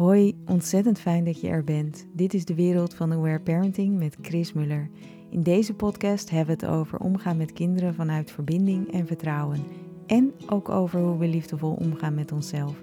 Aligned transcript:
Hoi, 0.00 0.34
ontzettend 0.46 0.98
fijn 0.98 1.24
dat 1.24 1.40
je 1.40 1.48
er 1.48 1.64
bent. 1.64 2.06
Dit 2.12 2.34
is 2.34 2.44
de 2.44 2.54
wereld 2.54 2.94
van 2.94 3.12
Aware 3.12 3.40
Parenting 3.40 3.98
met 3.98 4.16
Chris 4.22 4.52
Muller. 4.52 4.90
In 5.30 5.42
deze 5.42 5.74
podcast 5.74 6.30
hebben 6.30 6.58
we 6.58 6.66
het 6.66 6.74
over 6.74 6.98
omgaan 6.98 7.36
met 7.36 7.52
kinderen 7.52 7.94
vanuit 7.94 8.30
verbinding 8.30 8.92
en 8.92 9.06
vertrouwen. 9.06 9.64
En 10.06 10.32
ook 10.46 10.68
over 10.68 11.00
hoe 11.00 11.18
we 11.18 11.28
liefdevol 11.28 11.74
omgaan 11.74 12.14
met 12.14 12.32
onszelf. 12.32 12.82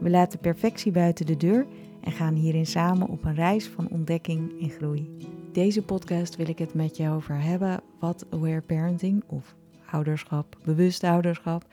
We 0.00 0.10
laten 0.10 0.38
perfectie 0.38 0.92
buiten 0.92 1.26
de 1.26 1.36
deur 1.36 1.66
en 2.00 2.12
gaan 2.12 2.34
hierin 2.34 2.66
samen 2.66 3.08
op 3.08 3.24
een 3.24 3.34
reis 3.34 3.68
van 3.68 3.88
ontdekking 3.88 4.60
en 4.60 4.70
groei. 4.70 5.16
Deze 5.52 5.82
podcast 5.82 6.36
wil 6.36 6.48
ik 6.48 6.58
het 6.58 6.74
met 6.74 6.96
je 6.96 7.08
over 7.08 7.40
hebben 7.40 7.80
wat 7.98 8.26
aware 8.30 8.60
parenting 8.60 9.22
of 9.26 9.54
ouderschap, 9.90 10.58
bewust 10.64 11.04
ouderschap, 11.04 11.66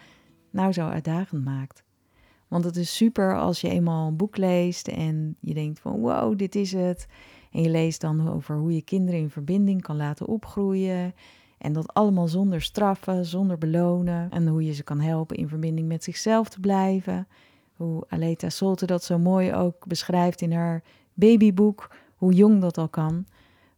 nou 0.50 0.72
zo 0.72 0.88
uitdagend 0.88 1.46
maakt. 1.46 1.87
Want 2.48 2.64
het 2.64 2.76
is 2.76 2.96
super 2.96 3.38
als 3.40 3.62
je 3.62 3.70
eenmaal 3.70 4.08
een 4.08 4.16
boek 4.16 4.38
leest 4.38 4.88
en 4.88 5.36
je 5.40 5.54
denkt 5.54 5.80
van 5.80 6.00
wow, 6.00 6.38
dit 6.38 6.56
is 6.56 6.72
het. 6.72 7.08
En 7.52 7.62
je 7.62 7.70
leest 7.70 8.02
dan 8.02 8.30
over 8.30 8.58
hoe 8.58 8.74
je 8.74 8.82
kinderen 8.82 9.20
in 9.20 9.30
verbinding 9.30 9.82
kan 9.82 9.96
laten 9.96 10.28
opgroeien. 10.28 11.14
En 11.58 11.74
dat 11.74 11.94
allemaal 11.94 12.28
zonder 12.28 12.62
straffen, 12.62 13.26
zonder 13.26 13.58
belonen. 13.58 14.32
En 14.32 14.48
hoe 14.48 14.66
je 14.66 14.74
ze 14.74 14.84
kan 14.84 15.00
helpen 15.00 15.38
in 15.38 15.48
verbinding 15.48 15.88
met 15.88 16.04
zichzelf 16.04 16.50
te 16.50 16.60
blijven. 16.60 17.28
Hoe 17.76 18.04
Aleta 18.08 18.50
Solte 18.50 18.86
dat 18.86 19.04
zo 19.04 19.18
mooi 19.18 19.54
ook 19.54 19.88
beschrijft 19.88 20.42
in 20.42 20.52
haar 20.52 20.84
babyboek. 21.14 21.96
Hoe 22.16 22.34
jong 22.34 22.62
dat 22.62 22.78
al 22.78 22.90
kan. 22.90 23.26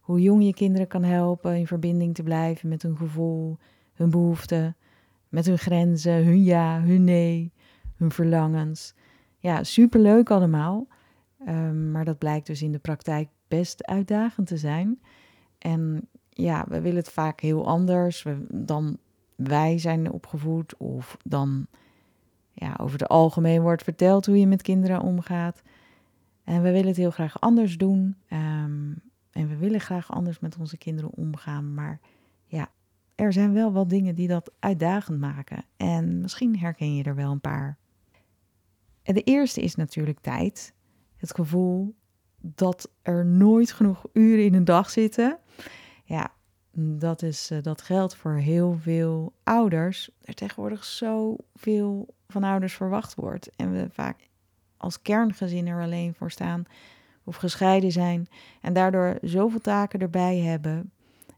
Hoe 0.00 0.20
jong 0.20 0.44
je 0.44 0.54
kinderen 0.54 0.86
kan 0.86 1.02
helpen 1.02 1.56
in 1.56 1.66
verbinding 1.66 2.14
te 2.14 2.22
blijven 2.22 2.68
met 2.68 2.82
hun 2.82 2.96
gevoel, 2.96 3.58
hun 3.94 4.10
behoeften, 4.10 4.76
met 5.28 5.46
hun 5.46 5.58
grenzen, 5.58 6.24
hun 6.24 6.42
ja, 6.44 6.80
hun 6.80 7.04
nee 7.04 7.52
hun 8.00 8.10
verlangens. 8.10 8.94
Ja, 9.38 9.64
superleuk 9.64 10.30
allemaal. 10.30 10.86
Um, 11.48 11.90
maar 11.90 12.04
dat 12.04 12.18
blijkt 12.18 12.46
dus 12.46 12.62
in 12.62 12.72
de 12.72 12.78
praktijk 12.78 13.28
best 13.48 13.86
uitdagend 13.86 14.46
te 14.46 14.56
zijn. 14.56 15.00
En 15.58 16.08
ja, 16.28 16.64
we 16.68 16.80
willen 16.80 16.98
het 16.98 17.10
vaak 17.10 17.40
heel 17.40 17.66
anders 17.66 18.26
dan 18.48 18.98
wij 19.36 19.78
zijn 19.78 20.12
opgevoed. 20.12 20.76
Of 20.76 21.16
dan 21.24 21.66
ja, 22.52 22.76
over 22.80 22.98
het 22.98 23.08
algemeen 23.08 23.62
wordt 23.62 23.82
verteld 23.82 24.26
hoe 24.26 24.38
je 24.38 24.46
met 24.46 24.62
kinderen 24.62 25.00
omgaat. 25.00 25.62
En 26.44 26.62
we 26.62 26.70
willen 26.70 26.88
het 26.88 26.96
heel 26.96 27.10
graag 27.10 27.40
anders 27.40 27.76
doen. 27.76 28.16
Um, 28.32 29.02
en 29.30 29.48
we 29.48 29.56
willen 29.56 29.80
graag 29.80 30.12
anders 30.12 30.40
met 30.40 30.56
onze 30.58 30.78
kinderen 30.78 31.10
omgaan. 31.14 31.74
Maar 31.74 32.00
ja, 32.44 32.68
er 33.14 33.32
zijn 33.32 33.52
wel 33.52 33.72
wat 33.72 33.90
dingen 33.90 34.14
die 34.14 34.28
dat 34.28 34.52
uitdagend 34.58 35.20
maken. 35.20 35.64
En 35.76 36.20
misschien 36.20 36.58
herken 36.58 36.94
je 36.94 37.02
er 37.02 37.14
wel 37.14 37.30
een 37.30 37.40
paar. 37.40 37.78
En 39.02 39.14
de 39.14 39.22
eerste 39.22 39.60
is 39.60 39.74
natuurlijk 39.74 40.20
tijd. 40.20 40.74
Het 41.16 41.34
gevoel 41.34 41.94
dat 42.40 42.90
er 43.02 43.26
nooit 43.26 43.72
genoeg 43.72 44.06
uren 44.12 44.44
in 44.44 44.54
een 44.54 44.64
dag 44.64 44.90
zitten. 44.90 45.38
Ja, 46.04 46.32
dat, 46.72 47.22
is, 47.22 47.50
uh, 47.50 47.62
dat 47.62 47.82
geldt 47.82 48.14
voor 48.14 48.34
heel 48.34 48.78
veel 48.80 49.32
ouders. 49.42 50.10
Er 50.20 50.34
tegenwoordig 50.34 50.84
zoveel 50.84 52.14
van 52.28 52.44
ouders 52.44 52.74
verwacht 52.74 53.14
wordt. 53.14 53.50
En 53.56 53.72
we 53.72 53.88
vaak 53.90 54.28
als 54.76 55.02
kerngezin 55.02 55.66
er 55.66 55.82
alleen 55.82 56.14
voor 56.14 56.30
staan 56.30 56.64
of 57.24 57.36
gescheiden 57.36 57.92
zijn. 57.92 58.28
En 58.60 58.72
daardoor 58.72 59.18
zoveel 59.22 59.60
taken 59.60 60.00
erbij 60.00 60.38
hebben 60.38 60.92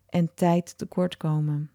en 0.09 0.35
tijd 0.35 0.79
tekort 0.79 1.17
komen. 1.17 1.71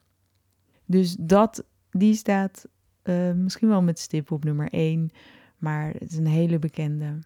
Dus 0.85 1.15
dat, 1.19 1.63
die 1.91 2.13
staat 2.13 2.67
uh, 3.03 3.31
misschien 3.31 3.67
wel 3.67 3.81
met 3.81 3.99
stip 3.99 4.31
op 4.31 4.43
nummer 4.43 4.69
1 4.69 5.09
maar 5.57 5.93
het 5.93 6.11
is 6.11 6.17
een 6.17 6.27
hele 6.27 6.59
bekende. 6.59 7.19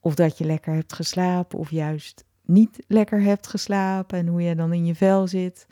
Of 0.00 0.14
dat 0.14 0.38
je 0.38 0.44
lekker 0.44 0.74
hebt 0.74 0.92
geslapen 0.92 1.58
of 1.58 1.70
juist 1.70 2.24
niet 2.42 2.84
lekker 2.86 3.20
hebt 3.20 3.46
geslapen 3.46 4.18
en 4.18 4.26
hoe 4.26 4.42
je 4.42 4.54
dan 4.54 4.72
in 4.72 4.86
je 4.86 4.94
vel 4.94 5.26
zit. 5.26 5.66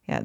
Ja, 0.00 0.22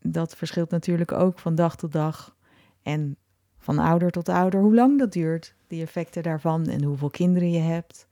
dat 0.00 0.36
verschilt 0.36 0.70
natuurlijk 0.70 1.12
ook 1.12 1.38
van 1.38 1.54
dag 1.54 1.76
tot 1.76 1.92
dag 1.92 2.36
en 2.82 3.16
van 3.58 3.78
ouder 3.78 4.10
tot 4.10 4.28
ouder, 4.28 4.60
hoe 4.60 4.74
lang 4.74 4.98
dat 4.98 5.12
duurt, 5.12 5.54
die 5.66 5.82
effecten 5.82 6.22
daarvan 6.22 6.66
en 6.66 6.82
hoeveel 6.82 7.10
kinderen 7.10 7.50
je 7.50 7.58
hebt. 7.58 8.06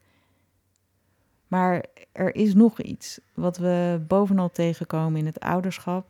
Maar 1.47 1.85
er 2.11 2.35
is 2.35 2.53
nog 2.53 2.81
iets 2.81 3.19
wat 3.33 3.57
we 3.57 4.03
bovenal 4.07 4.49
tegenkomen 4.51 5.19
in 5.19 5.25
het 5.25 5.39
ouderschap 5.39 6.07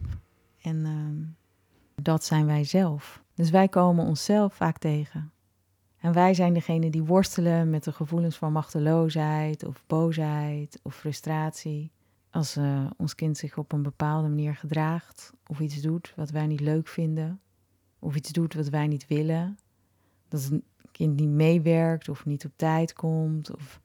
en 0.62 0.76
uh, 0.76 1.28
dat 2.02 2.24
zijn 2.24 2.46
wij 2.46 2.64
zelf. 2.64 3.24
Dus 3.34 3.50
wij 3.50 3.68
komen 3.68 4.06
onszelf 4.06 4.54
vaak 4.54 4.78
tegen. 4.78 5.32
En 6.06 6.14
wij 6.14 6.34
zijn 6.34 6.54
degene 6.54 6.90
die 6.90 7.04
worstelen 7.04 7.70
met 7.70 7.84
de 7.84 7.92
gevoelens 7.92 8.38
van 8.38 8.52
machteloosheid 8.52 9.64
of 9.64 9.84
boosheid 9.88 10.80
of 10.84 10.96
frustratie. 10.96 11.92
Als 12.30 12.58
uh, 12.58 12.90
ons 12.98 13.16
kind 13.16 13.38
zich 13.38 13.58
op 13.58 13.72
een 13.72 13.82
bepaalde 13.82 14.28
manier 14.28 14.56
gedraagt 14.56 15.34
of 15.48 15.60
iets 15.60 15.82
doet 15.82 16.14
wat 16.16 16.30
wij 16.30 16.48
niet 16.48 16.60
leuk 16.60 16.88
vinden 16.88 17.42
of 18.00 18.16
iets 18.16 18.32
doet 18.32 18.54
wat 18.54 18.68
wij 18.68 18.88
niet 18.88 19.08
willen. 19.08 19.58
Dat 20.28 20.48
een 20.52 20.64
kind 20.92 21.20
niet 21.20 21.30
meewerkt 21.30 22.10
of 22.10 22.26
niet 22.26 22.46
op 22.46 22.52
tijd 22.56 22.94
komt 22.94 23.56
of 23.56 23.82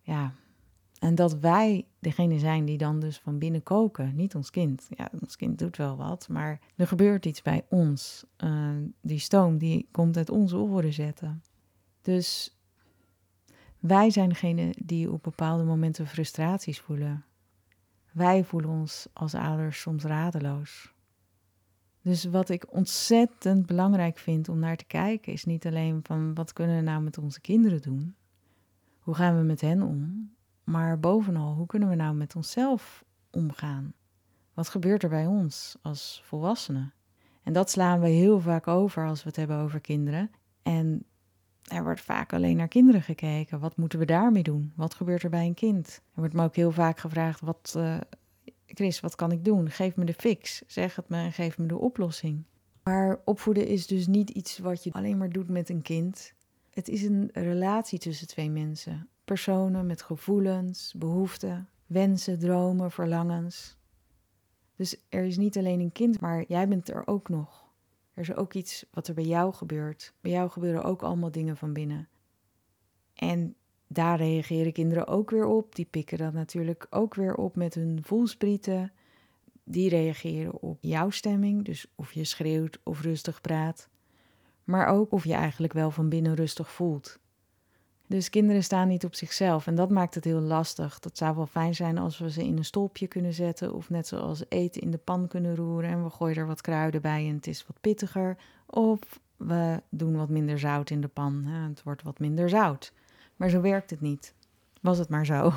ja, 0.00 0.32
en 1.06 1.14
dat 1.14 1.38
wij 1.38 1.86
degene 1.98 2.38
zijn 2.38 2.64
die 2.64 2.78
dan 2.78 3.00
dus 3.00 3.18
van 3.18 3.38
binnen 3.38 3.62
koken, 3.62 4.16
niet 4.16 4.34
ons 4.34 4.50
kind. 4.50 4.86
Ja, 4.90 5.10
ons 5.20 5.36
kind 5.36 5.58
doet 5.58 5.76
wel 5.76 5.96
wat, 5.96 6.28
maar 6.28 6.60
er 6.76 6.86
gebeurt 6.86 7.26
iets 7.26 7.42
bij 7.42 7.64
ons. 7.68 8.24
Uh, 8.44 8.70
die 9.00 9.18
stoom 9.18 9.58
die 9.58 9.88
komt 9.90 10.16
uit 10.16 10.30
onze 10.30 10.56
oren 10.56 10.92
zetten. 10.92 11.42
Dus 12.02 12.56
wij 13.78 14.10
zijn 14.10 14.28
degene 14.28 14.74
die 14.84 15.12
op 15.12 15.22
bepaalde 15.22 15.64
momenten 15.64 16.06
frustraties 16.06 16.80
voelen. 16.80 17.24
Wij 18.12 18.44
voelen 18.44 18.70
ons 18.70 19.06
als 19.12 19.34
ouders 19.34 19.80
soms 19.80 20.04
radeloos. 20.04 20.94
Dus 22.02 22.24
wat 22.24 22.48
ik 22.48 22.72
ontzettend 22.72 23.66
belangrijk 23.66 24.18
vind 24.18 24.48
om 24.48 24.58
naar 24.58 24.76
te 24.76 24.86
kijken, 24.86 25.32
is 25.32 25.44
niet 25.44 25.66
alleen 25.66 26.00
van 26.02 26.34
wat 26.34 26.52
kunnen 26.52 26.76
we 26.76 26.82
nou 26.82 27.02
met 27.02 27.18
onze 27.18 27.40
kinderen 27.40 27.82
doen? 27.82 28.14
Hoe 28.98 29.14
gaan 29.14 29.36
we 29.36 29.42
met 29.42 29.60
hen 29.60 29.82
om? 29.82 30.30
Maar 30.66 31.00
bovenal, 31.00 31.54
hoe 31.54 31.66
kunnen 31.66 31.88
we 31.88 31.94
nou 31.94 32.14
met 32.14 32.36
onszelf 32.36 33.04
omgaan? 33.30 33.94
Wat 34.54 34.68
gebeurt 34.68 35.02
er 35.02 35.08
bij 35.08 35.26
ons 35.26 35.76
als 35.82 36.22
volwassenen? 36.24 36.92
En 37.42 37.52
dat 37.52 37.70
slaan 37.70 38.00
we 38.00 38.08
heel 38.08 38.40
vaak 38.40 38.66
over 38.66 39.06
als 39.06 39.22
we 39.22 39.28
het 39.28 39.36
hebben 39.36 39.58
over 39.58 39.80
kinderen. 39.80 40.30
En 40.62 41.04
er 41.62 41.82
wordt 41.82 42.00
vaak 42.00 42.32
alleen 42.32 42.56
naar 42.56 42.68
kinderen 42.68 43.02
gekeken. 43.02 43.60
Wat 43.60 43.76
moeten 43.76 43.98
we 43.98 44.04
daarmee 44.04 44.42
doen? 44.42 44.72
Wat 44.76 44.94
gebeurt 44.94 45.22
er 45.22 45.30
bij 45.30 45.46
een 45.46 45.54
kind? 45.54 46.00
Er 46.14 46.20
wordt 46.20 46.34
me 46.34 46.42
ook 46.42 46.56
heel 46.56 46.72
vaak 46.72 46.98
gevraagd: 46.98 47.40
wat, 47.40 47.74
uh, 47.76 47.96
Chris, 48.66 49.00
wat 49.00 49.14
kan 49.14 49.32
ik 49.32 49.44
doen? 49.44 49.70
Geef 49.70 49.96
me 49.96 50.04
de 50.04 50.14
fix. 50.14 50.62
Zeg 50.66 50.96
het 50.96 51.08
me 51.08 51.16
en 51.16 51.32
geef 51.32 51.58
me 51.58 51.66
de 51.66 51.78
oplossing. 51.78 52.44
Maar 52.82 53.20
opvoeden 53.24 53.66
is 53.66 53.86
dus 53.86 54.06
niet 54.06 54.30
iets 54.30 54.58
wat 54.58 54.84
je 54.84 54.92
alleen 54.92 55.18
maar 55.18 55.30
doet 55.30 55.48
met 55.48 55.68
een 55.68 55.82
kind. 55.82 56.32
Het 56.70 56.88
is 56.88 57.02
een 57.02 57.30
relatie 57.32 57.98
tussen 57.98 58.26
twee 58.26 58.50
mensen 58.50 59.08
personen 59.26 59.86
met 59.86 60.02
gevoelens, 60.02 60.94
behoeften, 60.96 61.68
wensen, 61.86 62.38
dromen, 62.38 62.90
verlangens. 62.90 63.76
Dus 64.76 64.96
er 65.08 65.24
is 65.24 65.36
niet 65.36 65.58
alleen 65.58 65.80
een 65.80 65.92
kind, 65.92 66.20
maar 66.20 66.44
jij 66.48 66.68
bent 66.68 66.88
er 66.88 67.06
ook 67.06 67.28
nog. 67.28 67.64
Er 68.14 68.22
is 68.22 68.34
ook 68.34 68.54
iets 68.54 68.86
wat 68.90 69.08
er 69.08 69.14
bij 69.14 69.24
jou 69.24 69.52
gebeurt. 69.52 70.14
Bij 70.20 70.30
jou 70.30 70.50
gebeuren 70.50 70.84
ook 70.84 71.02
allemaal 71.02 71.30
dingen 71.30 71.56
van 71.56 71.72
binnen. 71.72 72.08
En 73.14 73.54
daar 73.86 74.16
reageren 74.16 74.72
kinderen 74.72 75.06
ook 75.06 75.30
weer 75.30 75.46
op. 75.46 75.74
Die 75.74 75.84
pikken 75.84 76.18
dat 76.18 76.32
natuurlijk 76.32 76.86
ook 76.90 77.14
weer 77.14 77.34
op 77.34 77.56
met 77.56 77.74
hun 77.74 77.98
voelsprieten. 78.02 78.92
Die 79.64 79.88
reageren 79.88 80.62
op 80.62 80.78
jouw 80.80 81.10
stemming, 81.10 81.64
dus 81.64 81.86
of 81.94 82.12
je 82.12 82.24
schreeuwt 82.24 82.78
of 82.82 83.00
rustig 83.00 83.40
praat. 83.40 83.88
Maar 84.64 84.86
ook 84.86 85.12
of 85.12 85.24
je 85.24 85.34
eigenlijk 85.34 85.72
wel 85.72 85.90
van 85.90 86.08
binnen 86.08 86.34
rustig 86.34 86.70
voelt. 86.70 87.18
Dus 88.08 88.30
kinderen 88.30 88.62
staan 88.62 88.88
niet 88.88 89.04
op 89.04 89.14
zichzelf 89.14 89.66
en 89.66 89.74
dat 89.74 89.90
maakt 89.90 90.14
het 90.14 90.24
heel 90.24 90.40
lastig. 90.40 90.98
Dat 90.98 91.16
zou 91.18 91.36
wel 91.36 91.46
fijn 91.46 91.74
zijn 91.74 91.98
als 91.98 92.18
we 92.18 92.30
ze 92.30 92.44
in 92.44 92.56
een 92.56 92.64
stolpje 92.64 93.06
kunnen 93.06 93.32
zetten 93.32 93.74
of 93.74 93.90
net 93.90 94.06
zoals 94.06 94.44
eten 94.48 94.82
in 94.82 94.90
de 94.90 94.98
pan 94.98 95.28
kunnen 95.28 95.56
roeren 95.56 95.90
en 95.90 96.04
we 96.04 96.10
gooien 96.10 96.36
er 96.36 96.46
wat 96.46 96.60
kruiden 96.60 97.02
bij 97.02 97.28
en 97.28 97.34
het 97.34 97.46
is 97.46 97.66
wat 97.66 97.80
pittiger. 97.80 98.36
Of 98.66 98.98
we 99.36 99.82
doen 99.88 100.16
wat 100.16 100.28
minder 100.28 100.58
zout 100.58 100.90
in 100.90 101.00
de 101.00 101.08
pan 101.08 101.44
en 101.46 101.68
het 101.68 101.82
wordt 101.82 102.02
wat 102.02 102.18
minder 102.18 102.48
zout. 102.48 102.92
Maar 103.36 103.48
zo 103.48 103.60
werkt 103.60 103.90
het 103.90 104.00
niet. 104.00 104.34
Was 104.80 104.98
het 104.98 105.08
maar 105.08 105.26
zo. 105.26 105.52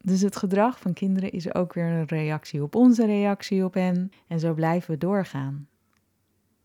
Dus 0.00 0.20
het 0.20 0.36
gedrag 0.36 0.78
van 0.78 0.92
kinderen 0.92 1.30
is 1.30 1.54
ook 1.54 1.72
weer 1.72 1.84
een 1.84 2.06
reactie 2.06 2.62
op 2.62 2.74
onze 2.74 3.06
reactie 3.06 3.64
op 3.64 3.74
hen 3.74 4.10
en 4.26 4.40
zo 4.40 4.54
blijven 4.54 4.90
we 4.90 4.98
doorgaan. 4.98 5.68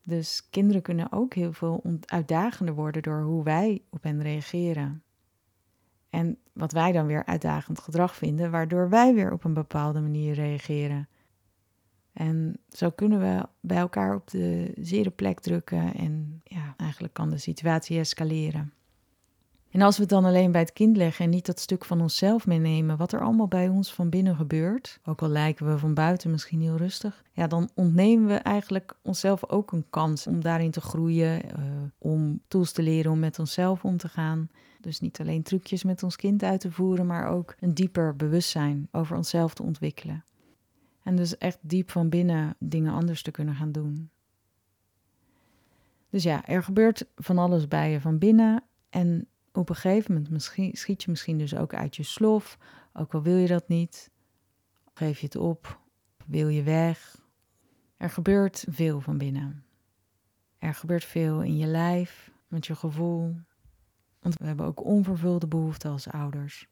Dus 0.03 0.49
kinderen 0.49 0.81
kunnen 0.81 1.11
ook 1.11 1.33
heel 1.33 1.53
veel 1.53 1.83
uitdagender 2.05 2.75
worden 2.75 3.01
door 3.01 3.21
hoe 3.21 3.43
wij 3.43 3.81
op 3.89 4.03
hen 4.03 4.21
reageren. 4.21 5.03
En 6.09 6.37
wat 6.53 6.71
wij 6.71 6.91
dan 6.91 7.05
weer 7.05 7.25
uitdagend 7.25 7.79
gedrag 7.79 8.15
vinden, 8.15 8.51
waardoor 8.51 8.89
wij 8.89 9.13
weer 9.13 9.31
op 9.31 9.43
een 9.43 9.53
bepaalde 9.53 10.01
manier 10.01 10.33
reageren. 10.33 11.07
En 12.13 12.59
zo 12.69 12.89
kunnen 12.89 13.19
we 13.19 13.47
bij 13.59 13.77
elkaar 13.77 14.15
op 14.15 14.29
de 14.29 14.73
zere 14.81 15.09
plek 15.09 15.39
drukken 15.39 15.93
en 15.93 16.41
ja, 16.43 16.73
eigenlijk 16.77 17.13
kan 17.13 17.29
de 17.29 17.37
situatie 17.37 17.99
escaleren. 17.99 18.73
En 19.73 19.81
als 19.81 19.95
we 19.95 20.01
het 20.01 20.11
dan 20.11 20.25
alleen 20.25 20.51
bij 20.51 20.61
het 20.61 20.73
kind 20.73 20.97
leggen 20.97 21.25
en 21.25 21.31
niet 21.31 21.45
dat 21.45 21.59
stuk 21.59 21.85
van 21.85 22.01
onszelf 22.01 22.47
meenemen, 22.47 22.97
wat 22.97 23.11
er 23.11 23.21
allemaal 23.21 23.47
bij 23.47 23.67
ons 23.67 23.93
van 23.93 24.09
binnen 24.09 24.35
gebeurt, 24.35 24.99
ook 25.05 25.21
al 25.21 25.27
lijken 25.27 25.71
we 25.71 25.77
van 25.77 25.93
buiten 25.93 26.31
misschien 26.31 26.61
heel 26.61 26.75
rustig, 26.75 27.23
ja, 27.31 27.47
dan 27.47 27.69
ontnemen 27.73 28.27
we 28.27 28.33
eigenlijk 28.33 28.97
onszelf 29.01 29.49
ook 29.49 29.71
een 29.71 29.85
kans 29.89 30.27
om 30.27 30.41
daarin 30.41 30.71
te 30.71 30.81
groeien, 30.81 31.41
uh, 31.45 31.65
om 31.97 32.41
tools 32.47 32.71
te 32.71 32.81
leren 32.81 33.11
om 33.11 33.19
met 33.19 33.39
onszelf 33.39 33.85
om 33.85 33.97
te 33.97 34.07
gaan. 34.07 34.49
Dus 34.81 34.99
niet 34.99 35.19
alleen 35.19 35.43
trucjes 35.43 35.83
met 35.83 36.03
ons 36.03 36.15
kind 36.15 36.43
uit 36.43 36.59
te 36.59 36.71
voeren, 36.71 37.05
maar 37.05 37.27
ook 37.27 37.55
een 37.59 37.73
dieper 37.73 38.15
bewustzijn 38.15 38.87
over 38.91 39.17
onszelf 39.17 39.53
te 39.53 39.63
ontwikkelen. 39.63 40.23
En 41.03 41.15
dus 41.15 41.37
echt 41.37 41.57
diep 41.61 41.91
van 41.91 42.09
binnen 42.09 42.55
dingen 42.59 42.93
anders 42.93 43.21
te 43.21 43.31
kunnen 43.31 43.55
gaan 43.55 43.71
doen. 43.71 44.09
Dus 46.09 46.23
ja, 46.23 46.45
er 46.45 46.63
gebeurt 46.63 47.05
van 47.15 47.37
alles 47.37 47.67
bij 47.67 47.91
je 47.91 48.01
van 48.01 48.17
binnen. 48.17 48.63
En 48.89 49.27
op 49.57 49.69
een 49.69 49.75
gegeven 49.75 50.13
moment 50.13 50.31
misschien, 50.31 50.75
schiet 50.75 51.03
je 51.03 51.09
misschien 51.09 51.37
dus 51.37 51.55
ook 51.55 51.73
uit 51.73 51.95
je 51.95 52.03
slof. 52.03 52.57
Ook 52.93 53.13
al 53.13 53.21
wil 53.21 53.37
je 53.37 53.47
dat 53.47 53.67
niet. 53.67 54.11
Geef 54.93 55.19
je 55.19 55.25
het 55.25 55.35
op. 55.35 55.79
Wil 56.25 56.47
je 56.47 56.63
weg. 56.63 57.21
Er 57.97 58.09
gebeurt 58.09 58.65
veel 58.69 59.01
van 59.01 59.17
binnen. 59.17 59.63
Er 60.57 60.73
gebeurt 60.73 61.05
veel 61.05 61.41
in 61.41 61.57
je 61.57 61.65
lijf, 61.65 62.31
met 62.47 62.65
je 62.65 62.75
gevoel. 62.75 63.35
Want 64.19 64.37
we 64.37 64.45
hebben 64.45 64.65
ook 64.65 64.83
onvervulde 64.83 65.47
behoeften 65.47 65.91
als 65.91 66.07
ouders. 66.07 66.67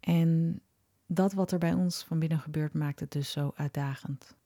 En 0.00 0.60
dat 1.06 1.32
wat 1.32 1.52
er 1.52 1.58
bij 1.58 1.72
ons 1.72 2.04
van 2.04 2.18
binnen 2.18 2.38
gebeurt, 2.38 2.74
maakt 2.74 3.00
het 3.00 3.10
dus 3.10 3.30
zo 3.30 3.52
uitdagend. 3.54 4.36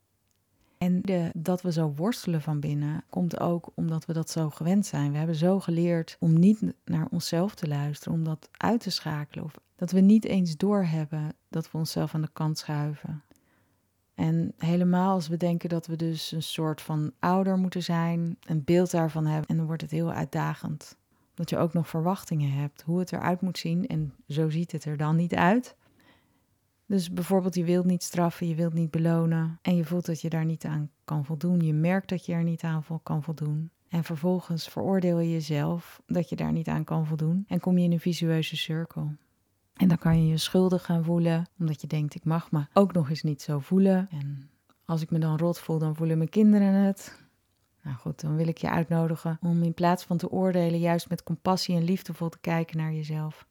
En 0.81 1.01
de, 1.03 1.31
dat 1.35 1.63
we 1.63 1.73
zo 1.73 1.93
worstelen 1.97 2.43
van 2.43 2.61
binnen 2.61 3.05
komt 3.11 3.41
ook 3.41 3.71
omdat 3.75 4.05
we 4.05 4.13
dat 4.13 4.31
zo 4.31 4.51
gewend 4.51 4.87
zijn. 4.87 5.11
We 5.13 5.19
hebben 5.19 5.37
zo 5.37 5.61
geleerd 5.61 6.17
om 6.21 6.39
niet 6.39 6.63
naar 6.85 7.07
onszelf 7.11 7.55
te 7.55 7.69
luisteren, 7.69 8.19
om 8.19 8.25
dat 8.25 8.49
uit 8.57 8.81
te 8.81 8.91
schakelen. 8.91 9.45
Of 9.45 9.59
dat 9.77 9.91
we 9.91 10.01
niet 10.01 10.25
eens 10.25 10.57
doorhebben 10.57 11.33
dat 11.49 11.71
we 11.71 11.79
onszelf 11.79 12.15
aan 12.15 12.21
de 12.21 12.31
kant 12.33 12.59
schuiven. 12.59 13.23
En 14.15 14.53
helemaal 14.59 15.15
als 15.15 15.29
we 15.29 15.37
denken 15.37 15.69
dat 15.69 15.87
we 15.87 15.97
dus 15.97 16.33
een 16.33 16.43
soort 16.43 16.81
van 16.83 17.13
ouder 17.19 17.57
moeten 17.57 17.83
zijn, 17.83 18.37
een 18.41 18.65
beeld 18.65 18.91
daarvan 18.91 19.27
hebben, 19.27 19.49
en 19.49 19.57
dan 19.57 19.67
wordt 19.67 19.83
het 19.83 19.91
heel 19.91 20.13
uitdagend. 20.13 20.97
Dat 21.35 21.51
je 21.51 21.59
ook 21.59 21.73
nog 21.73 21.89
verwachtingen 21.89 22.53
hebt, 22.53 22.83
hoe 22.83 22.99
het 22.99 23.13
eruit 23.13 23.41
moet 23.41 23.59
zien. 23.59 23.87
En 23.87 24.15
zo 24.29 24.51
ziet 24.51 24.73
het 24.73 24.85
er 24.85 24.97
dan 24.97 25.17
niet 25.17 25.35
uit. 25.35 25.77
Dus 26.91 27.13
bijvoorbeeld, 27.13 27.55
je 27.55 27.65
wilt 27.65 27.85
niet 27.85 28.03
straffen, 28.03 28.49
je 28.49 28.55
wilt 28.55 28.73
niet 28.73 28.91
belonen 28.91 29.59
en 29.63 29.77
je 29.77 29.85
voelt 29.85 30.07
dat 30.07 30.21
je 30.21 30.29
daar 30.29 30.45
niet 30.45 30.65
aan 30.65 30.91
kan 31.05 31.25
voldoen. 31.25 31.61
Je 31.61 31.73
merkt 31.73 32.09
dat 32.09 32.27
je 32.27 32.33
er 32.33 32.43
niet 32.43 32.63
aan 32.63 32.85
kan 33.03 33.23
voldoen. 33.23 33.71
En 33.89 34.05
vervolgens 34.05 34.69
veroordeel 34.69 35.19
je 35.19 35.31
jezelf 35.31 36.03
dat 36.07 36.29
je 36.29 36.37
daar 36.37 36.53
niet 36.53 36.69
aan 36.69 36.85
kan 36.85 37.07
voldoen 37.07 37.45
en 37.49 37.61
kom 37.61 37.79
je 37.79 37.85
in 37.85 37.93
een 37.93 38.01
visueuze 38.01 38.57
cirkel. 38.57 39.13
En 39.75 39.89
dan 39.89 39.99
kan 39.99 40.23
je 40.23 40.29
je 40.29 40.37
schuldig 40.37 40.85
gaan 40.85 41.05
voelen, 41.05 41.47
omdat 41.59 41.81
je 41.81 41.87
denkt: 41.87 42.15
ik 42.15 42.25
mag 42.25 42.51
me 42.51 42.67
ook 42.73 42.93
nog 42.93 43.11
eens 43.11 43.23
niet 43.23 43.43
zo 43.43 43.59
voelen. 43.59 44.09
En 44.11 44.51
als 44.85 45.03
ik 45.03 45.11
me 45.11 45.19
dan 45.19 45.39
rot 45.39 45.59
voel, 45.59 45.79
dan 45.79 45.97
voelen 45.97 46.19
mijn 46.19 46.31
kinderen 46.31 46.73
het. 46.73 47.25
Nou 47.83 47.97
goed, 47.97 48.21
dan 48.21 48.37
wil 48.37 48.49
ik 48.49 48.59
je 48.59 48.71
uitnodigen 48.71 49.39
om 49.41 49.63
in 49.63 49.75
plaats 49.75 50.05
van 50.05 50.17
te 50.17 50.31
oordelen, 50.31 50.81
juist 50.81 51.09
met 51.09 51.23
compassie 51.23 51.77
en 51.77 51.85
liefdevol 51.85 52.29
te 52.29 52.41
kijken 52.41 52.77
naar 52.77 52.93
jezelf. 52.93 53.47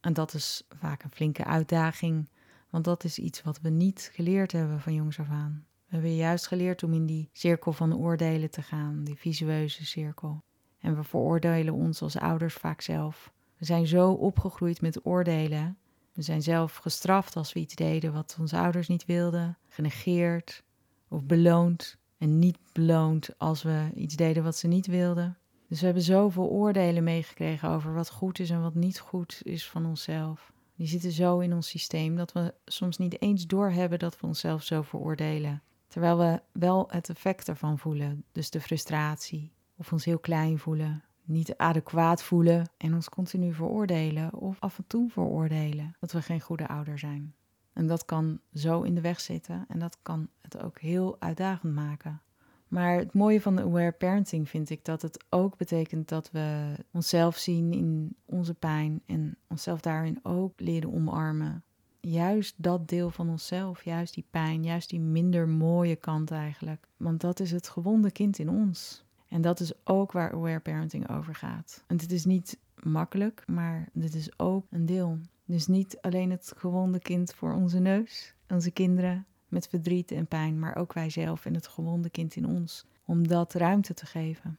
En 0.00 0.12
dat 0.12 0.34
is 0.34 0.62
vaak 0.68 1.02
een 1.02 1.10
flinke 1.10 1.44
uitdaging, 1.44 2.28
want 2.70 2.84
dat 2.84 3.04
is 3.04 3.18
iets 3.18 3.42
wat 3.42 3.60
we 3.60 3.68
niet 3.68 4.10
geleerd 4.12 4.52
hebben 4.52 4.80
van 4.80 4.94
jongs 4.94 5.20
af 5.20 5.28
aan. 5.28 5.66
We 5.86 5.92
hebben 5.92 6.16
juist 6.16 6.46
geleerd 6.46 6.82
om 6.82 6.92
in 6.92 7.06
die 7.06 7.28
cirkel 7.32 7.72
van 7.72 7.96
oordelen 7.96 8.50
te 8.50 8.62
gaan, 8.62 9.04
die 9.04 9.18
visueuze 9.18 9.86
cirkel. 9.86 10.42
En 10.78 10.96
we 10.96 11.02
veroordelen 11.02 11.74
ons 11.74 12.02
als 12.02 12.18
ouders 12.18 12.54
vaak 12.54 12.80
zelf. 12.80 13.32
We 13.56 13.64
zijn 13.64 13.86
zo 13.86 14.10
opgegroeid 14.10 14.80
met 14.80 15.06
oordelen. 15.06 15.78
We 16.12 16.22
zijn 16.22 16.42
zelf 16.42 16.76
gestraft 16.76 17.36
als 17.36 17.52
we 17.52 17.60
iets 17.60 17.74
deden 17.74 18.12
wat 18.12 18.36
onze 18.40 18.56
ouders 18.56 18.88
niet 18.88 19.04
wilden, 19.04 19.58
genegeerd 19.68 20.64
of 21.08 21.24
beloond 21.24 21.96
en 22.18 22.38
niet 22.38 22.58
beloond 22.72 23.38
als 23.38 23.62
we 23.62 23.90
iets 23.94 24.16
deden 24.16 24.42
wat 24.42 24.56
ze 24.56 24.66
niet 24.66 24.86
wilden. 24.86 25.38
Dus 25.68 25.78
we 25.78 25.84
hebben 25.84 26.02
zoveel 26.04 26.48
oordelen 26.48 27.04
meegekregen 27.04 27.68
over 27.68 27.94
wat 27.94 28.10
goed 28.10 28.38
is 28.38 28.50
en 28.50 28.62
wat 28.62 28.74
niet 28.74 28.98
goed 28.98 29.40
is 29.42 29.68
van 29.68 29.86
onszelf. 29.86 30.52
Die 30.76 30.86
zitten 30.86 31.12
zo 31.12 31.38
in 31.38 31.52
ons 31.52 31.68
systeem 31.68 32.16
dat 32.16 32.32
we 32.32 32.54
soms 32.64 32.98
niet 32.98 33.20
eens 33.20 33.46
doorhebben 33.46 33.98
dat 33.98 34.20
we 34.20 34.26
onszelf 34.26 34.62
zo 34.62 34.82
veroordelen. 34.82 35.62
Terwijl 35.86 36.18
we 36.18 36.40
wel 36.52 36.86
het 36.90 37.08
effect 37.08 37.48
ervan 37.48 37.78
voelen, 37.78 38.24
dus 38.32 38.50
de 38.50 38.60
frustratie, 38.60 39.52
of 39.76 39.92
ons 39.92 40.04
heel 40.04 40.18
klein 40.18 40.58
voelen, 40.58 41.04
niet 41.24 41.56
adequaat 41.56 42.22
voelen 42.22 42.70
en 42.76 42.94
ons 42.94 43.08
continu 43.08 43.52
veroordelen 43.54 44.34
of 44.34 44.56
af 44.60 44.78
en 44.78 44.84
toe 44.86 45.10
veroordelen 45.10 45.96
dat 46.00 46.12
we 46.12 46.22
geen 46.22 46.40
goede 46.40 46.68
ouder 46.68 46.98
zijn. 46.98 47.34
En 47.72 47.86
dat 47.86 48.04
kan 48.04 48.40
zo 48.54 48.82
in 48.82 48.94
de 48.94 49.00
weg 49.00 49.20
zitten 49.20 49.64
en 49.68 49.78
dat 49.78 49.98
kan 50.02 50.28
het 50.40 50.62
ook 50.62 50.80
heel 50.80 51.16
uitdagend 51.18 51.74
maken. 51.74 52.20
Maar 52.68 52.98
het 52.98 53.14
mooie 53.14 53.40
van 53.40 53.56
de 53.56 53.62
aware 53.62 53.92
parenting 53.92 54.48
vind 54.48 54.70
ik 54.70 54.84
dat 54.84 55.02
het 55.02 55.24
ook 55.30 55.56
betekent 55.56 56.08
dat 56.08 56.30
we 56.30 56.74
onszelf 56.92 57.36
zien 57.36 57.72
in 57.72 58.16
onze 58.24 58.54
pijn 58.54 59.02
en 59.06 59.36
onszelf 59.48 59.80
daarin 59.80 60.18
ook 60.22 60.60
leren 60.60 60.92
omarmen. 60.92 61.64
Juist 62.00 62.54
dat 62.56 62.88
deel 62.88 63.10
van 63.10 63.28
onszelf, 63.28 63.84
juist 63.84 64.14
die 64.14 64.26
pijn, 64.30 64.64
juist 64.64 64.90
die 64.90 65.00
minder 65.00 65.48
mooie 65.48 65.96
kant 65.96 66.30
eigenlijk. 66.30 66.86
Want 66.96 67.20
dat 67.20 67.40
is 67.40 67.50
het 67.50 67.68
gewonde 67.68 68.10
kind 68.10 68.38
in 68.38 68.48
ons. 68.48 69.04
En 69.28 69.40
dat 69.40 69.60
is 69.60 69.72
ook 69.84 70.12
waar 70.12 70.32
aware 70.32 70.60
parenting 70.60 71.10
over 71.10 71.34
gaat. 71.34 71.84
En 71.86 71.96
het 71.96 72.12
is 72.12 72.24
niet 72.24 72.58
makkelijk, 72.82 73.42
maar 73.46 73.88
dit 73.92 74.14
is 74.14 74.38
ook 74.38 74.66
een 74.70 74.86
deel. 74.86 75.18
Dus 75.44 75.66
niet 75.66 75.98
alleen 76.00 76.30
het 76.30 76.52
gewonde 76.56 76.98
kind 76.98 77.34
voor 77.34 77.54
onze 77.54 77.78
neus, 77.78 78.34
onze 78.48 78.70
kinderen, 78.70 79.26
met 79.48 79.68
verdriet 79.68 80.10
en 80.10 80.26
pijn, 80.26 80.58
maar 80.58 80.76
ook 80.76 80.92
wij 80.92 81.10
zelf 81.10 81.44
en 81.44 81.54
het 81.54 81.66
gewonde 81.66 82.10
kind 82.10 82.36
in 82.36 82.46
ons, 82.46 82.84
om 83.04 83.28
dat 83.28 83.54
ruimte 83.54 83.94
te 83.94 84.06
geven. 84.06 84.58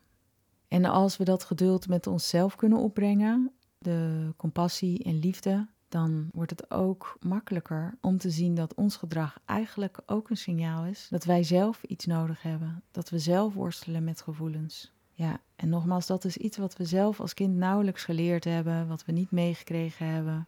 En 0.68 0.86
als 0.86 1.18
we 1.18 1.24
dat 1.24 1.44
geduld 1.44 1.88
met 1.88 2.08
onszelf 2.08 2.56
kunnen 2.56 2.80
opbrengen, 2.80 3.52
de 3.78 4.34
compassie 4.38 5.04
en 5.04 5.20
liefde, 5.20 5.68
dan 5.90 6.30
wordt 6.34 6.52
het 6.52 6.72
ook 6.72 7.18
makkelijker 7.20 7.98
om 8.02 8.18
te 8.18 8.30
zien 8.30 8.56
dat 8.56 8.76
ons 8.76 8.96
gedrag 8.96 9.40
eigenlijk 9.46 10.00
ook 10.06 10.30
een 10.30 10.38
signaal 10.38 10.86
is 10.86 11.08
dat 11.10 11.24
wij 11.24 11.44
zelf 11.44 11.84
iets 11.84 12.06
nodig 12.06 12.42
hebben, 12.42 12.84
dat 12.92 13.10
we 13.10 13.20
zelf 13.20 13.54
worstelen 13.54 14.04
met 14.04 14.22
gevoelens. 14.22 14.96
Ja, 15.12 15.42
en 15.56 15.70
nogmaals, 15.70 16.08
dat 16.08 16.26
is 16.26 16.38
iets 16.38 16.58
wat 16.58 16.78
we 16.78 16.86
zelf 16.86 17.20
als 17.20 17.34
kind 17.34 17.56
nauwelijks 17.56 18.04
geleerd 18.04 18.44
hebben, 18.44 18.88
wat 18.88 19.06
we 19.06 19.12
niet 19.12 19.32
meegekregen 19.32 20.08
hebben, 20.08 20.48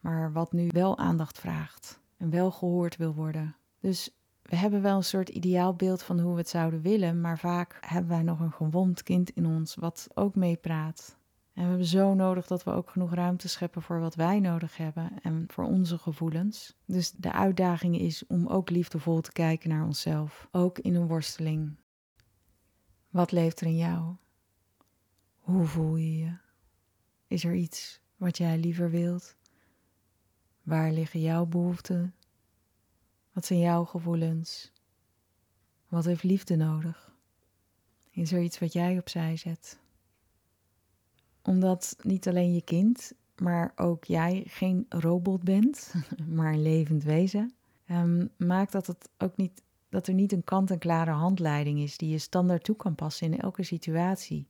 maar 0.00 0.32
wat 0.32 0.52
nu 0.52 0.68
wel 0.72 0.98
aandacht 0.98 1.38
vraagt 1.38 2.00
en 2.16 2.30
wel 2.30 2.50
gehoord 2.50 2.96
wil 2.96 3.14
worden. 3.14 3.56
Dus 3.80 4.10
we 4.42 4.56
hebben 4.56 4.82
wel 4.82 4.96
een 4.96 5.04
soort 5.04 5.28
ideaalbeeld 5.28 6.02
van 6.02 6.20
hoe 6.20 6.32
we 6.32 6.38
het 6.38 6.48
zouden 6.48 6.80
willen, 6.80 7.20
maar 7.20 7.38
vaak 7.38 7.78
hebben 7.80 8.10
wij 8.10 8.22
nog 8.22 8.40
een 8.40 8.52
gewond 8.52 9.02
kind 9.02 9.30
in 9.30 9.46
ons 9.46 9.74
wat 9.74 10.08
ook 10.14 10.34
meepraat. 10.34 11.16
En 11.52 11.62
we 11.62 11.68
hebben 11.68 11.86
zo 11.86 12.14
nodig 12.14 12.46
dat 12.46 12.64
we 12.64 12.70
ook 12.70 12.90
genoeg 12.90 13.14
ruimte 13.14 13.48
scheppen 13.48 13.82
voor 13.82 14.00
wat 14.00 14.14
wij 14.14 14.40
nodig 14.40 14.76
hebben 14.76 15.10
en 15.22 15.44
voor 15.48 15.64
onze 15.64 15.98
gevoelens. 15.98 16.76
Dus 16.84 17.10
de 17.10 17.32
uitdaging 17.32 17.98
is 17.98 18.26
om 18.26 18.46
ook 18.46 18.70
liefdevol 18.70 19.20
te 19.20 19.32
kijken 19.32 19.68
naar 19.68 19.84
onszelf, 19.84 20.48
ook 20.50 20.78
in 20.78 20.94
een 20.94 21.06
worsteling. 21.06 21.76
Wat 23.10 23.32
leeft 23.32 23.60
er 23.60 23.66
in 23.66 23.76
jou? 23.76 24.14
Hoe 25.38 25.64
voel 25.64 25.96
je 25.96 26.18
je? 26.18 26.36
Is 27.26 27.44
er 27.44 27.54
iets 27.54 28.00
wat 28.16 28.36
jij 28.38 28.58
liever 28.58 28.90
wilt? 28.90 29.36
Waar 30.62 30.92
liggen 30.92 31.20
jouw 31.20 31.46
behoeften? 31.46 32.14
Wat 33.38 33.46
zijn 33.46 33.58
jouw 33.58 33.84
gevoelens? 33.84 34.72
Wat 35.88 36.04
heeft 36.04 36.22
liefde 36.22 36.56
nodig? 36.56 37.12
Is 38.10 38.32
er 38.32 38.40
iets 38.40 38.58
wat 38.58 38.72
jij 38.72 38.98
opzij 38.98 39.36
zet? 39.36 39.78
Omdat 41.42 41.96
niet 42.02 42.28
alleen 42.28 42.54
je 42.54 42.62
kind, 42.62 43.12
maar 43.36 43.72
ook 43.76 44.04
jij 44.04 44.42
geen 44.46 44.86
robot 44.88 45.42
bent, 45.42 45.94
maar 46.36 46.52
een 46.52 46.62
levend 46.62 47.02
wezen, 47.02 47.54
um, 47.90 48.30
maakt 48.36 48.72
dat, 48.72 48.86
het 48.86 49.08
ook 49.18 49.36
niet, 49.36 49.62
dat 49.88 50.06
er 50.06 50.14
niet 50.14 50.32
een 50.32 50.44
kant-en-klare 50.44 51.10
handleiding 51.10 51.78
is 51.78 51.96
die 51.96 52.10
je 52.10 52.18
standaard 52.18 52.64
toe 52.64 52.76
kan 52.76 52.94
passen 52.94 53.32
in 53.32 53.40
elke 53.40 53.62
situatie. 53.62 54.48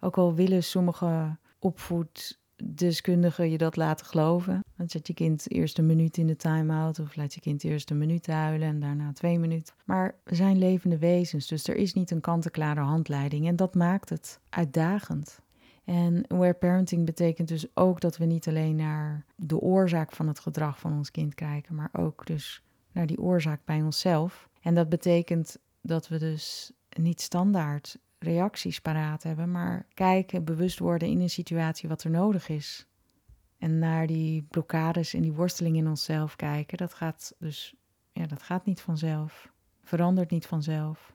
Ook 0.00 0.18
al 0.18 0.34
willen 0.34 0.64
sommige 0.64 1.36
opvoed 1.58 2.40
deskundigen 2.64 3.50
je 3.50 3.58
dat 3.58 3.76
laten 3.76 4.06
geloven. 4.06 4.64
Dan 4.76 4.88
zet 4.88 5.06
je 5.06 5.14
kind 5.14 5.50
eerst 5.50 5.78
een 5.78 5.86
minuut 5.86 6.16
in 6.16 6.26
de 6.26 6.36
time-out 6.36 6.98
of 6.98 7.16
laat 7.16 7.34
je 7.34 7.40
kind 7.40 7.64
eerst 7.64 7.90
een 7.90 7.98
minuut 7.98 8.26
huilen 8.26 8.68
en 8.68 8.80
daarna 8.80 9.12
twee 9.12 9.38
minuten. 9.38 9.74
Maar 9.84 10.14
we 10.24 10.34
zijn 10.34 10.58
levende 10.58 10.98
wezens, 10.98 11.46
dus 11.46 11.68
er 11.68 11.76
is 11.76 11.92
niet 11.94 12.10
een 12.10 12.20
kant-en-klare 12.20 12.80
handleiding 12.80 13.46
en 13.46 13.56
dat 13.56 13.74
maakt 13.74 14.08
het 14.08 14.40
uitdagend. 14.48 15.40
En 15.84 16.24
aware 16.28 16.54
parenting 16.54 17.06
betekent 17.06 17.48
dus 17.48 17.66
ook 17.74 18.00
dat 18.00 18.16
we 18.16 18.24
niet 18.24 18.48
alleen 18.48 18.76
naar 18.76 19.24
de 19.36 19.60
oorzaak 19.60 20.12
van 20.12 20.28
het 20.28 20.38
gedrag 20.38 20.78
van 20.78 20.92
ons 20.92 21.10
kind 21.10 21.34
kijken, 21.34 21.74
maar 21.74 21.90
ook 21.92 22.26
dus 22.26 22.62
naar 22.92 23.06
die 23.06 23.20
oorzaak 23.20 23.60
bij 23.64 23.82
onszelf. 23.82 24.48
En 24.60 24.74
dat 24.74 24.88
betekent 24.88 25.58
dat 25.80 26.08
we 26.08 26.18
dus 26.18 26.72
niet 26.98 27.20
standaard 27.20 27.98
reacties 28.26 28.80
paraat 28.80 29.22
hebben, 29.22 29.50
maar 29.50 29.86
kijken, 29.94 30.44
bewust 30.44 30.78
worden 30.78 31.08
in 31.08 31.20
een 31.20 31.30
situatie 31.30 31.88
wat 31.88 32.02
er 32.02 32.10
nodig 32.10 32.48
is. 32.48 32.86
En 33.58 33.78
naar 33.78 34.06
die 34.06 34.42
blokkades 34.42 35.14
en 35.14 35.22
die 35.22 35.32
worsteling 35.32 35.76
in 35.76 35.88
onszelf 35.88 36.36
kijken, 36.36 36.78
dat 36.78 36.94
gaat 36.94 37.34
dus, 37.38 37.74
ja, 38.12 38.26
dat 38.26 38.42
gaat 38.42 38.66
niet 38.66 38.80
vanzelf. 38.80 39.52
Verandert 39.82 40.30
niet 40.30 40.46
vanzelf. 40.46 41.14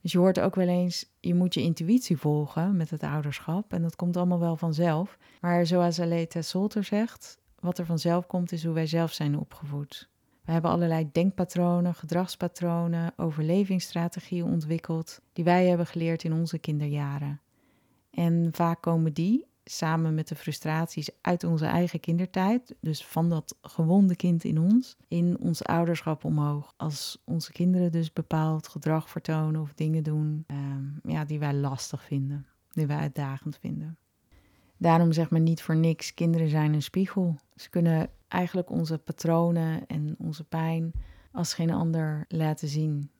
Dus 0.00 0.12
je 0.12 0.18
hoort 0.18 0.40
ook 0.40 0.54
wel 0.54 0.68
eens, 0.68 1.10
je 1.20 1.34
moet 1.34 1.54
je 1.54 1.62
intuïtie 1.62 2.16
volgen 2.16 2.76
met 2.76 2.90
het 2.90 3.02
ouderschap. 3.02 3.72
En 3.72 3.82
dat 3.82 3.96
komt 3.96 4.16
allemaal 4.16 4.38
wel 4.38 4.56
vanzelf. 4.56 5.18
Maar 5.40 5.66
zoals 5.66 6.00
Aleta 6.00 6.42
Solter 6.42 6.84
zegt, 6.84 7.38
wat 7.60 7.78
er 7.78 7.86
vanzelf 7.86 8.26
komt 8.26 8.52
is 8.52 8.64
hoe 8.64 8.74
wij 8.74 8.86
zelf 8.86 9.12
zijn 9.12 9.38
opgevoed. 9.38 10.08
We 10.48 10.54
hebben 10.54 10.70
allerlei 10.70 11.08
denkpatronen, 11.12 11.94
gedragspatronen, 11.94 13.12
overlevingsstrategieën 13.16 14.44
ontwikkeld 14.44 15.20
die 15.32 15.44
wij 15.44 15.66
hebben 15.66 15.86
geleerd 15.86 16.24
in 16.24 16.32
onze 16.32 16.58
kinderjaren. 16.58 17.40
En 18.10 18.48
vaak 18.52 18.82
komen 18.82 19.12
die, 19.12 19.46
samen 19.64 20.14
met 20.14 20.28
de 20.28 20.34
frustraties 20.34 21.10
uit 21.20 21.44
onze 21.44 21.66
eigen 21.66 22.00
kindertijd, 22.00 22.74
dus 22.80 23.04
van 23.06 23.28
dat 23.28 23.56
gewonde 23.62 24.16
kind 24.16 24.44
in 24.44 24.58
ons, 24.58 24.96
in 25.08 25.38
ons 25.40 25.64
ouderschap 25.64 26.24
omhoog. 26.24 26.74
Als 26.76 27.22
onze 27.24 27.52
kinderen 27.52 27.92
dus 27.92 28.12
bepaald 28.12 28.68
gedrag 28.68 29.10
vertonen 29.10 29.60
of 29.60 29.74
dingen 29.74 30.02
doen 30.02 30.44
ehm, 30.46 30.84
ja, 31.02 31.24
die 31.24 31.38
wij 31.38 31.54
lastig 31.54 32.02
vinden, 32.02 32.46
die 32.70 32.86
wij 32.86 32.98
uitdagend 32.98 33.58
vinden. 33.60 33.98
Daarom 34.78 35.12
zeg 35.12 35.30
maar 35.30 35.40
niet 35.40 35.62
voor 35.62 35.76
niks, 35.76 36.14
kinderen 36.14 36.48
zijn 36.48 36.74
een 36.74 36.82
spiegel. 36.82 37.38
Ze 37.56 37.70
kunnen 37.70 38.10
eigenlijk 38.28 38.70
onze 38.70 38.98
patronen 38.98 39.86
en 39.86 40.14
onze 40.18 40.44
pijn 40.44 40.92
als 41.32 41.54
geen 41.54 41.70
ander 41.70 42.24
laten 42.28 42.68
zien. 42.68 43.10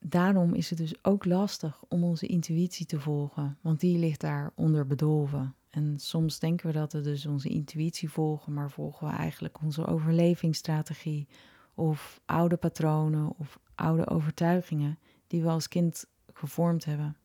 Daarom 0.00 0.54
is 0.54 0.70
het 0.70 0.78
dus 0.78 1.04
ook 1.04 1.24
lastig 1.24 1.82
om 1.88 2.04
onze 2.04 2.26
intuïtie 2.26 2.86
te 2.86 3.00
volgen, 3.00 3.58
want 3.60 3.80
die 3.80 3.98
ligt 3.98 4.20
daar 4.20 4.52
onder 4.54 4.86
bedolven. 4.86 5.54
En 5.70 5.98
soms 5.98 6.38
denken 6.38 6.66
we 6.66 6.72
dat 6.72 6.92
we 6.92 7.00
dus 7.00 7.26
onze 7.26 7.48
intuïtie 7.48 8.10
volgen, 8.10 8.52
maar 8.52 8.70
volgen 8.70 9.06
we 9.06 9.12
eigenlijk 9.12 9.62
onze 9.62 9.86
overlevingsstrategie 9.86 11.28
of 11.74 12.20
oude 12.24 12.56
patronen 12.56 13.32
of 13.36 13.58
oude 13.74 14.08
overtuigingen 14.08 14.98
die 15.26 15.42
we 15.42 15.48
als 15.48 15.68
kind 15.68 16.06
gevormd 16.32 16.84
hebben. 16.84 17.16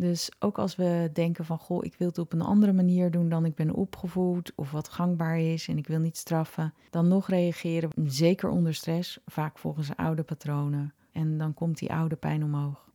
Dus 0.00 0.30
ook 0.38 0.58
als 0.58 0.76
we 0.76 1.10
denken 1.12 1.44
van 1.44 1.58
goh, 1.58 1.84
ik 1.84 1.94
wil 1.94 2.08
het 2.08 2.18
op 2.18 2.32
een 2.32 2.40
andere 2.40 2.72
manier 2.72 3.10
doen 3.10 3.28
dan 3.28 3.44
ik 3.44 3.54
ben 3.54 3.74
opgevoed 3.74 4.52
of 4.54 4.70
wat 4.70 4.88
gangbaar 4.88 5.38
is 5.38 5.68
en 5.68 5.78
ik 5.78 5.86
wil 5.86 5.98
niet 5.98 6.16
straffen, 6.16 6.74
dan 6.90 7.08
nog 7.08 7.28
reageren, 7.28 7.90
zeker 8.04 8.48
onder 8.48 8.74
stress, 8.74 9.18
vaak 9.26 9.58
volgens 9.58 9.96
oude 9.96 10.22
patronen. 10.22 10.94
En 11.12 11.38
dan 11.38 11.54
komt 11.54 11.78
die 11.78 11.92
oude 11.92 12.16
pijn 12.16 12.44
omhoog. 12.44 12.90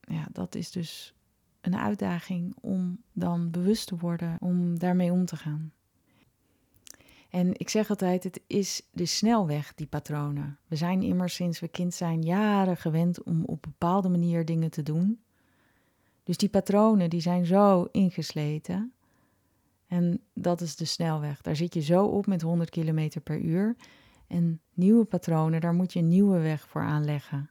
Ja, 0.00 0.26
dat 0.32 0.54
is 0.54 0.70
dus 0.70 1.14
een 1.60 1.76
uitdaging 1.76 2.56
om 2.60 3.02
dan 3.12 3.50
bewust 3.50 3.86
te 3.86 3.96
worden, 3.96 4.36
om 4.40 4.78
daarmee 4.78 5.12
om 5.12 5.24
te 5.24 5.36
gaan. 5.36 5.72
En 7.30 7.58
ik 7.58 7.68
zeg 7.68 7.90
altijd, 7.90 8.24
het 8.24 8.40
is 8.46 8.88
de 8.92 9.06
snelweg, 9.06 9.74
die 9.74 9.86
patronen. 9.86 10.58
We 10.66 10.76
zijn 10.76 11.02
immers 11.02 11.34
sinds 11.34 11.60
we 11.60 11.68
kind 11.68 11.94
zijn 11.94 12.22
jaren 12.22 12.76
gewend 12.76 13.22
om 13.22 13.44
op 13.44 13.62
bepaalde 13.62 14.08
manier 14.08 14.44
dingen 14.44 14.70
te 14.70 14.82
doen. 14.82 15.20
Dus 16.28 16.36
die 16.36 16.48
patronen 16.48 17.10
die 17.10 17.20
zijn 17.20 17.46
zo 17.46 17.88
ingesleten. 17.90 18.92
En 19.86 20.20
dat 20.32 20.60
is 20.60 20.76
de 20.76 20.84
snelweg. 20.84 21.40
Daar 21.40 21.56
zit 21.56 21.74
je 21.74 21.80
zo 21.80 22.04
op 22.04 22.26
met 22.26 22.42
100 22.42 22.70
km 22.70 23.20
per 23.24 23.40
uur. 23.40 23.76
En 24.26 24.60
nieuwe 24.74 25.04
patronen, 25.04 25.60
daar 25.60 25.74
moet 25.74 25.92
je 25.92 25.98
een 25.98 26.08
nieuwe 26.08 26.38
weg 26.38 26.68
voor 26.68 26.80
aanleggen. 26.80 27.50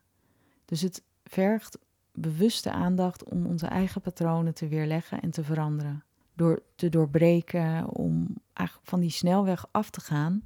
Dus 0.66 0.82
het 0.82 1.04
vergt 1.24 1.78
bewuste 2.12 2.72
aandacht 2.72 3.24
om 3.24 3.46
onze 3.46 3.68
eigen 3.68 4.02
patronen 4.02 4.54
te 4.54 4.68
weerleggen 4.68 5.22
en 5.22 5.32
te 5.32 5.44
veranderen. 5.44 6.04
Door 6.36 6.64
te 6.76 6.90
doorbreken, 6.90 7.90
om 7.90 8.28
eigenlijk 8.54 8.90
van 8.90 9.00
die 9.00 9.10
snelweg 9.10 9.68
af 9.72 9.90
te 9.90 10.02
gaan 10.02 10.44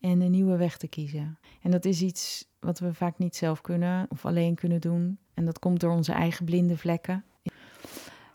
en 0.00 0.20
een 0.20 0.30
nieuwe 0.30 0.56
weg 0.56 0.76
te 0.76 0.88
kiezen. 0.88 1.38
En 1.62 1.70
dat 1.70 1.84
is 1.84 2.02
iets 2.02 2.48
wat 2.60 2.78
we 2.78 2.94
vaak 2.94 3.18
niet 3.18 3.36
zelf 3.36 3.60
kunnen 3.60 4.06
of 4.08 4.26
alleen 4.26 4.54
kunnen 4.54 4.80
doen. 4.80 5.18
En 5.34 5.44
dat 5.44 5.58
komt 5.58 5.80
door 5.80 5.92
onze 5.92 6.12
eigen 6.12 6.44
blinde 6.44 6.76
vlekken. 6.76 7.24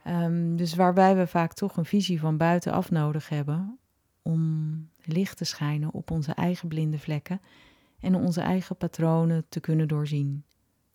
Um, 0.10 0.56
dus 0.56 0.76
waarbij 0.76 1.16
we 1.16 1.28
vaak 1.28 1.54
toch 1.54 1.78
een 1.78 1.86
visie 1.86 2.20
van 2.20 2.38
buitenaf 2.38 2.92
nodig 2.92 3.30
hebben 3.30 3.80
om 4.22 4.90
licht 5.04 5.38
te 5.38 5.46
schijnen 5.46 5.94
op 5.94 6.12
onze 6.12 6.34
eigen 6.34 6.68
blinde 6.68 7.00
vlekken 7.00 7.42
en 8.00 8.16
onze 8.16 8.42
eigen 8.42 8.76
patronen 8.76 9.46
te 9.50 9.60
kunnen 9.60 9.88
doorzien. 9.88 10.44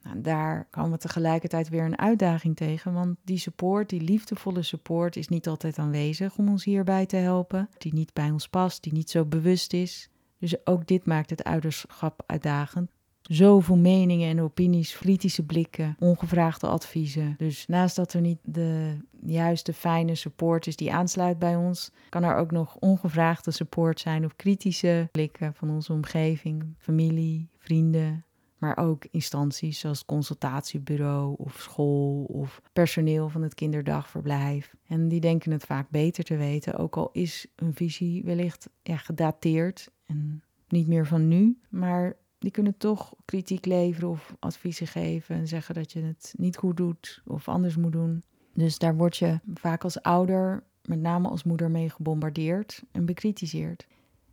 Nou, 0.03 0.21
daar 0.21 0.67
komen 0.71 0.91
we 0.91 0.99
tegelijkertijd 0.99 1.69
weer 1.69 1.85
een 1.85 1.99
uitdaging 1.99 2.57
tegen, 2.57 2.93
want 2.93 3.17
die 3.23 3.39
support, 3.39 3.89
die 3.89 4.01
liefdevolle 4.01 4.63
support, 4.63 5.17
is 5.17 5.29
niet 5.29 5.49
altijd 5.49 5.79
aanwezig 5.79 6.37
om 6.37 6.49
ons 6.49 6.65
hierbij 6.65 7.07
te 7.07 7.17
helpen, 7.17 7.69
die 7.79 7.95
niet 7.95 8.13
bij 8.13 8.31
ons 8.31 8.49
past, 8.49 8.83
die 8.83 8.93
niet 8.93 9.11
zo 9.11 9.25
bewust 9.25 9.73
is. 9.73 10.11
Dus 10.39 10.67
ook 10.67 10.87
dit 10.87 11.07
maakt 11.07 11.31
het 11.31 11.45
ouderschap 11.45 12.23
uitdagend. 12.27 12.91
Zoveel 13.31 13.77
meningen 13.77 14.29
en 14.29 14.41
opinies, 14.41 14.99
kritische 14.99 15.45
blikken, 15.45 15.97
ongevraagde 15.99 16.67
adviezen. 16.67 17.35
Dus 17.39 17.67
naast 17.67 17.97
dat 17.97 18.13
er 18.13 18.21
niet 18.21 18.39
de 18.43 18.97
juiste 19.27 19.73
fijne 19.73 20.15
support 20.15 20.67
is 20.67 20.77
die 20.77 20.93
aansluit 20.93 21.39
bij 21.39 21.57
ons, 21.57 21.91
kan 22.09 22.23
er 22.23 22.37
ook 22.37 22.51
nog 22.51 22.77
ongevraagde 22.77 23.51
support 23.51 24.01
zijn 24.01 24.25
of 24.25 24.37
kritische 24.37 25.09
blikken 25.13 25.55
van 25.55 25.71
onze 25.71 25.93
omgeving, 25.93 26.75
familie, 26.79 27.49
vrienden, 27.59 28.25
maar 28.59 28.77
ook 28.77 29.05
instanties 29.11 29.79
zoals 29.79 29.99
het 29.99 30.07
consultatiebureau 30.07 31.35
of 31.39 31.61
school 31.61 32.25
of 32.25 32.61
personeel 32.73 33.29
van 33.29 33.43
het 33.43 33.55
kinderdagverblijf. 33.55 34.75
En 34.87 35.09
die 35.09 35.21
denken 35.21 35.53
het 35.53 35.65
vaak 35.65 35.91
beter 35.91 36.25
te 36.25 36.37
weten, 36.37 36.79
ook 36.79 36.97
al 36.97 37.09
is 37.13 37.47
een 37.57 37.75
visie 37.75 38.23
wellicht 38.25 38.69
ja, 38.83 38.97
gedateerd 38.97 39.91
en 40.07 40.43
niet 40.69 40.87
meer 40.87 41.07
van 41.07 41.29
nu, 41.29 41.59
maar 41.69 42.17
die 42.45 42.53
kunnen 42.53 42.77
toch 42.77 43.15
kritiek 43.25 43.67
leveren 43.67 44.09
of 44.09 44.37
adviezen 44.39 44.87
geven 44.87 45.37
en 45.37 45.49
zeggen 45.49 45.75
dat 45.75 45.93
je 45.93 46.03
het 46.03 46.35
niet 46.37 46.57
goed 46.57 46.77
doet 46.77 47.23
of 47.27 47.49
anders 47.49 47.77
moet 47.77 47.93
doen. 47.93 48.23
Dus 48.55 48.79
daar 48.79 48.97
word 48.97 49.17
je 49.17 49.41
vaak 49.55 49.85
als 49.85 50.03
ouder, 50.03 50.63
met 50.85 51.01
name 51.01 51.29
als 51.29 51.45
moeder, 51.45 51.71
mee 51.71 51.91
gebombardeerd 51.91 52.83
en 52.93 53.05
bekritiseerd. 53.05 53.87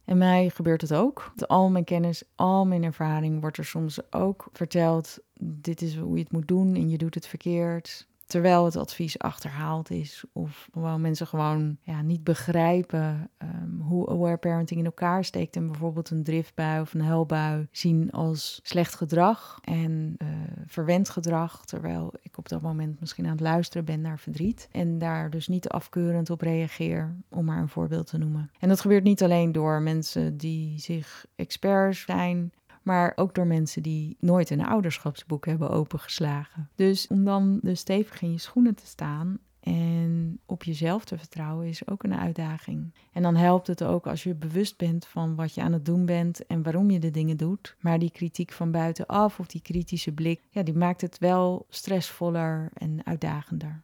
En 0.05 0.17
mij 0.17 0.49
gebeurt 0.49 0.81
het 0.81 0.93
ook. 0.93 1.33
Al 1.47 1.69
mijn 1.69 1.83
kennis, 1.83 2.23
al 2.35 2.65
mijn 2.65 2.83
ervaring 2.83 3.41
wordt 3.41 3.57
er 3.57 3.65
soms 3.65 4.11
ook 4.11 4.47
verteld: 4.53 5.19
dit 5.39 5.81
is 5.81 5.95
hoe 5.95 6.15
je 6.15 6.23
het 6.23 6.31
moet 6.31 6.47
doen 6.47 6.75
en 6.75 6.89
je 6.89 6.97
doet 6.97 7.15
het 7.15 7.27
verkeerd 7.27 8.07
terwijl 8.31 8.65
het 8.65 8.75
advies 8.75 9.19
achterhaald 9.19 9.89
is. 9.89 10.23
Of 10.33 10.69
gewoon 10.73 11.01
mensen 11.01 11.27
gewoon 11.27 11.77
ja, 11.81 12.01
niet 12.01 12.23
begrijpen 12.23 13.29
um, 13.43 13.81
hoe 13.81 14.09
aware 14.09 14.38
parenting 14.38 14.79
in 14.79 14.85
elkaar 14.85 15.25
steekt. 15.25 15.55
En 15.55 15.67
bijvoorbeeld 15.67 16.09
een 16.09 16.23
driftbui 16.23 16.81
of 16.81 16.93
een 16.93 17.01
huilbui 17.01 17.67
zien 17.71 18.11
als 18.11 18.59
slecht 18.63 18.95
gedrag 18.95 19.59
en 19.61 20.15
uh, 20.17 20.27
verwend 20.65 21.09
gedrag. 21.09 21.65
Terwijl 21.65 22.13
ik 22.21 22.38
op 22.38 22.50
dat 22.50 22.61
moment 22.61 23.00
misschien 23.00 23.25
aan 23.25 23.31
het 23.31 23.39
luisteren 23.39 23.85
ben 23.85 24.01
naar 24.01 24.19
verdriet. 24.19 24.67
En 24.71 24.97
daar 24.97 25.29
dus 25.29 25.47
niet 25.47 25.69
afkeurend 25.69 26.29
op 26.29 26.41
reageer, 26.41 27.15
om 27.29 27.45
maar 27.45 27.61
een 27.61 27.69
voorbeeld 27.69 28.07
te 28.07 28.17
noemen. 28.17 28.51
En 28.59 28.69
dat 28.69 28.81
gebeurt 28.81 29.03
niet 29.03 29.23
alleen 29.23 29.51
door 29.51 29.81
mensen 29.81 30.38
die 30.38 30.79
zich 30.79 31.25
experts 31.35 32.01
zijn 32.01 32.51
maar 32.81 33.13
ook 33.15 33.35
door 33.35 33.47
mensen 33.47 33.83
die 33.83 34.17
nooit 34.19 34.50
een 34.50 34.65
ouderschapsboek 34.65 35.45
hebben 35.45 35.69
opengeslagen. 35.69 36.69
Dus 36.75 37.07
om 37.07 37.23
dan 37.23 37.59
dus 37.61 37.79
stevig 37.79 38.21
in 38.21 38.31
je 38.31 38.38
schoenen 38.38 38.75
te 38.75 38.85
staan 38.85 39.39
en 39.61 40.39
op 40.45 40.63
jezelf 40.63 41.05
te 41.05 41.17
vertrouwen 41.17 41.67
is 41.67 41.88
ook 41.88 42.03
een 42.03 42.15
uitdaging. 42.15 42.93
En 43.11 43.21
dan 43.21 43.35
helpt 43.35 43.67
het 43.67 43.83
ook 43.83 44.07
als 44.07 44.23
je 44.23 44.35
bewust 44.35 44.77
bent 44.77 45.05
van 45.05 45.35
wat 45.35 45.53
je 45.53 45.61
aan 45.61 45.73
het 45.73 45.85
doen 45.85 46.05
bent 46.05 46.45
en 46.45 46.63
waarom 46.63 46.89
je 46.89 47.00
de 47.00 47.11
dingen 47.11 47.38
doet. 47.38 47.75
Maar 47.79 48.00
die 48.00 48.11
kritiek 48.11 48.51
van 48.51 48.71
buitenaf 48.71 49.39
of 49.39 49.47
die 49.47 49.61
kritische 49.61 50.11
blik, 50.11 50.41
ja, 50.50 50.63
die 50.63 50.73
maakt 50.73 51.01
het 51.01 51.17
wel 51.17 51.65
stressvoller 51.69 52.69
en 52.73 53.05
uitdagender. 53.05 53.81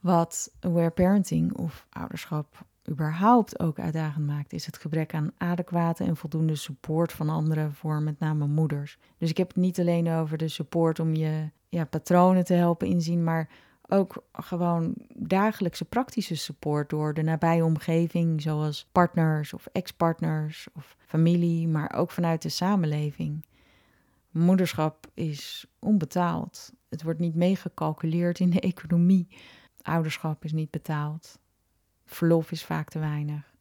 Wat 0.00 0.52
aware 0.60 0.90
parenting 0.90 1.52
of 1.52 1.86
ouderschap 1.90 2.66
überhaupt 2.88 3.60
ook 3.60 3.78
uitdagend 3.78 4.26
maakt, 4.26 4.52
is 4.52 4.66
het 4.66 4.78
gebrek 4.78 5.14
aan 5.14 5.32
adequate 5.36 6.04
en 6.04 6.16
voldoende 6.16 6.54
support 6.54 7.12
van 7.12 7.28
anderen 7.28 7.74
voor 7.74 8.02
met 8.02 8.18
name 8.18 8.46
moeders. 8.46 8.98
Dus 9.18 9.30
ik 9.30 9.36
heb 9.36 9.48
het 9.48 9.56
niet 9.56 9.80
alleen 9.80 10.10
over 10.10 10.38
de 10.38 10.48
support 10.48 11.00
om 11.00 11.14
je 11.14 11.50
ja, 11.68 11.84
patronen 11.84 12.44
te 12.44 12.54
helpen 12.54 12.88
inzien, 12.88 13.24
maar 13.24 13.48
ook 13.88 14.24
gewoon 14.32 14.94
dagelijkse 15.16 15.84
praktische 15.84 16.36
support 16.36 16.90
door 16.90 17.14
de 17.14 17.22
nabije 17.22 17.64
omgeving, 17.64 18.42
zoals 18.42 18.88
partners 18.92 19.52
of 19.52 19.66
ex-partners 19.72 20.68
of 20.74 20.96
familie, 21.06 21.68
maar 21.68 21.92
ook 21.94 22.10
vanuit 22.10 22.42
de 22.42 22.48
samenleving. 22.48 23.46
Moederschap 24.30 25.06
is 25.14 25.66
onbetaald. 25.78 26.72
Het 26.88 27.02
wordt 27.02 27.20
niet 27.20 27.34
meegecalculeerd 27.34 28.38
in 28.38 28.50
de 28.50 28.60
economie. 28.60 29.28
Ouderschap 29.82 30.44
is 30.44 30.52
niet 30.52 30.70
betaald. 30.70 31.38
Verlof 32.12 32.50
is 32.50 32.64
vaak 32.64 32.88
te 32.88 32.98
weinig. 32.98 33.54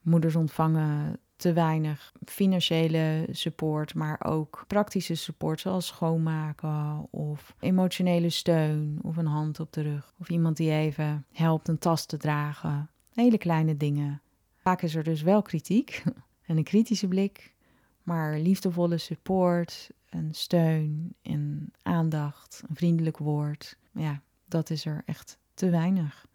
Moeders 0.00 0.36
ontvangen 0.36 1.20
te 1.36 1.52
weinig 1.52 2.12
financiële 2.24 3.26
support, 3.30 3.94
maar 3.94 4.24
ook 4.24 4.64
praktische 4.66 5.14
support 5.14 5.60
zoals 5.60 5.86
schoonmaken 5.86 7.06
of 7.10 7.54
emotionele 7.60 8.30
steun 8.30 8.98
of 9.02 9.16
een 9.16 9.26
hand 9.26 9.60
op 9.60 9.72
de 9.72 9.82
rug. 9.82 10.14
Of 10.18 10.28
iemand 10.28 10.56
die 10.56 10.70
even 10.70 11.26
helpt 11.32 11.68
een 11.68 11.78
tas 11.78 12.06
te 12.06 12.16
dragen. 12.16 12.90
Hele 13.12 13.38
kleine 13.38 13.76
dingen. 13.76 14.22
Vaak 14.56 14.82
is 14.82 14.94
er 14.94 15.04
dus 15.04 15.22
wel 15.22 15.42
kritiek 15.42 16.02
en 16.46 16.56
een 16.56 16.64
kritische 16.64 17.08
blik, 17.08 17.54
maar 18.02 18.38
liefdevolle 18.38 18.98
support, 18.98 19.90
een 20.10 20.34
steun, 20.34 21.14
en 21.22 21.72
aandacht, 21.82 22.62
een 22.68 22.76
vriendelijk 22.76 23.18
woord. 23.18 23.78
Ja, 23.92 24.22
dat 24.48 24.70
is 24.70 24.84
er 24.84 25.02
echt 25.06 25.38
te 25.54 25.70
weinig. 25.70 26.26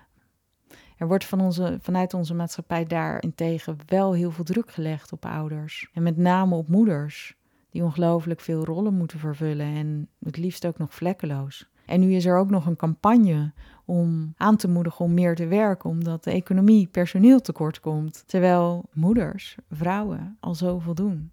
Er 0.98 1.08
wordt 1.08 1.26
van 1.26 1.42
onze, 1.42 1.78
vanuit 1.82 2.14
onze 2.14 2.34
maatschappij 2.34 2.86
daarentegen 2.86 3.78
wel 3.86 4.14
heel 4.14 4.32
veel 4.32 4.44
druk 4.44 4.72
gelegd 4.72 5.12
op 5.12 5.26
ouders. 5.26 5.90
En 5.94 6.04
met 6.04 6.18
name 6.18 6.56
op 6.56 6.68
moeders, 6.68 7.36
die 7.70 7.84
ongelooflijk 7.84 8.40
veel 8.40 8.66
rollen 8.66 8.94
moeten 8.94 9.20
vervullen 9.20 9.66
en 9.66 10.08
het 10.20 10.38
liefst 10.38 10.66
ook 10.66 10.78
nog 10.78 10.94
vlekkeloos. 10.94 11.70
En 11.86 12.00
nu 12.00 12.14
is 12.14 12.26
er 12.26 12.38
ook 12.38 12.50
nog 12.50 12.66
een 12.66 12.76
campagne 12.76 13.54
om 13.86 14.34
aan 14.38 14.58
te 14.58 14.68
moedigen 14.68 15.06
om 15.06 15.14
meer 15.14 15.36
te 15.36 15.48
werken, 15.48 15.90
omdat 15.90 16.24
de 16.24 16.32
economie 16.32 16.88
personeel 16.88 17.42
tekort 17.42 17.80
komt. 17.80 18.24
Terwijl 18.28 18.90
moeders, 18.94 19.58
vrouwen 19.70 20.38
al 20.40 20.56
zoveel 20.56 20.94
doen. 20.94 21.32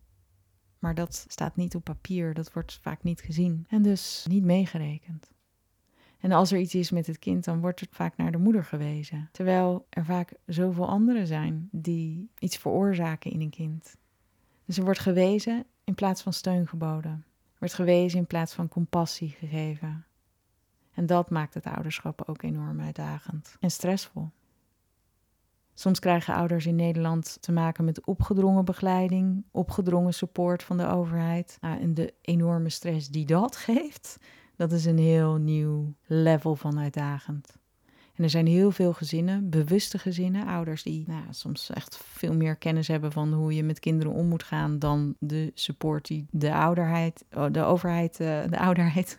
Maar 0.78 0.94
dat 0.94 1.24
staat 1.28 1.56
niet 1.56 1.74
op 1.74 1.84
papier, 1.84 2.34
dat 2.34 2.52
wordt 2.52 2.78
vaak 2.82 3.02
niet 3.02 3.20
gezien 3.20 3.64
en 3.68 3.82
dus 3.82 4.26
niet 4.28 4.44
meegerekend. 4.44 5.33
En 6.24 6.32
als 6.32 6.52
er 6.52 6.58
iets 6.58 6.74
is 6.74 6.90
met 6.90 7.06
het 7.06 7.18
kind, 7.18 7.44
dan 7.44 7.60
wordt 7.60 7.80
het 7.80 7.88
vaak 7.92 8.16
naar 8.16 8.32
de 8.32 8.38
moeder 8.38 8.64
gewezen. 8.64 9.28
Terwijl 9.32 9.86
er 9.90 10.04
vaak 10.04 10.32
zoveel 10.46 10.88
anderen 10.88 11.26
zijn 11.26 11.68
die 11.70 12.30
iets 12.38 12.56
veroorzaken 12.56 13.30
in 13.30 13.40
een 13.40 13.50
kind. 13.50 13.96
Dus 14.64 14.76
er 14.76 14.84
wordt 14.84 14.98
gewezen 14.98 15.64
in 15.84 15.94
plaats 15.94 16.22
van 16.22 16.32
steun 16.32 16.66
geboden. 16.66 17.10
Er 17.10 17.58
wordt 17.58 17.74
gewezen 17.74 18.18
in 18.18 18.26
plaats 18.26 18.54
van 18.54 18.68
compassie 18.68 19.28
gegeven. 19.28 20.04
En 20.94 21.06
dat 21.06 21.30
maakt 21.30 21.54
het 21.54 21.66
ouderschap 21.66 22.22
ook 22.26 22.42
enorm 22.42 22.80
uitdagend 22.80 23.56
en 23.60 23.70
stressvol. 23.70 24.30
Soms 25.74 25.98
krijgen 25.98 26.34
ouders 26.34 26.66
in 26.66 26.76
Nederland 26.76 27.36
te 27.40 27.52
maken 27.52 27.84
met 27.84 28.06
opgedrongen 28.06 28.64
begeleiding, 28.64 29.44
opgedrongen 29.50 30.14
support 30.14 30.62
van 30.62 30.76
de 30.76 30.86
overheid. 30.86 31.58
Nou, 31.60 31.80
en 31.80 31.94
de 31.94 32.14
enorme 32.20 32.70
stress 32.70 33.08
die 33.08 33.26
dat 33.26 33.56
geeft, 33.66 34.18
dat 34.56 34.72
is 34.72 34.84
een 34.84 34.98
heel 34.98 35.36
nieuw 35.36 35.94
level 36.06 36.56
van 36.56 36.78
uitdagend. 36.78 37.58
En 38.14 38.24
er 38.24 38.30
zijn 38.30 38.46
heel 38.46 38.70
veel 38.70 38.92
gezinnen, 38.92 39.50
bewuste 39.50 39.98
gezinnen, 39.98 40.46
ouders 40.46 40.82
die 40.82 41.04
nou, 41.06 41.22
soms 41.30 41.70
echt 41.70 42.00
veel 42.02 42.34
meer 42.34 42.56
kennis 42.56 42.88
hebben 42.88 43.12
van 43.12 43.32
hoe 43.32 43.54
je 43.54 43.62
met 43.62 43.80
kinderen 43.80 44.12
om 44.12 44.26
moet 44.26 44.42
gaan 44.42 44.78
dan 44.78 45.14
de 45.18 45.50
support 45.54 46.06
die 46.06 46.26
de 46.30 46.54
ouderheid, 46.54 47.24
oh, 47.32 47.46
de 47.52 47.62
overheid, 47.62 48.20
eh, 48.20 48.42
de 48.50 48.58
ouderheid, 48.58 49.18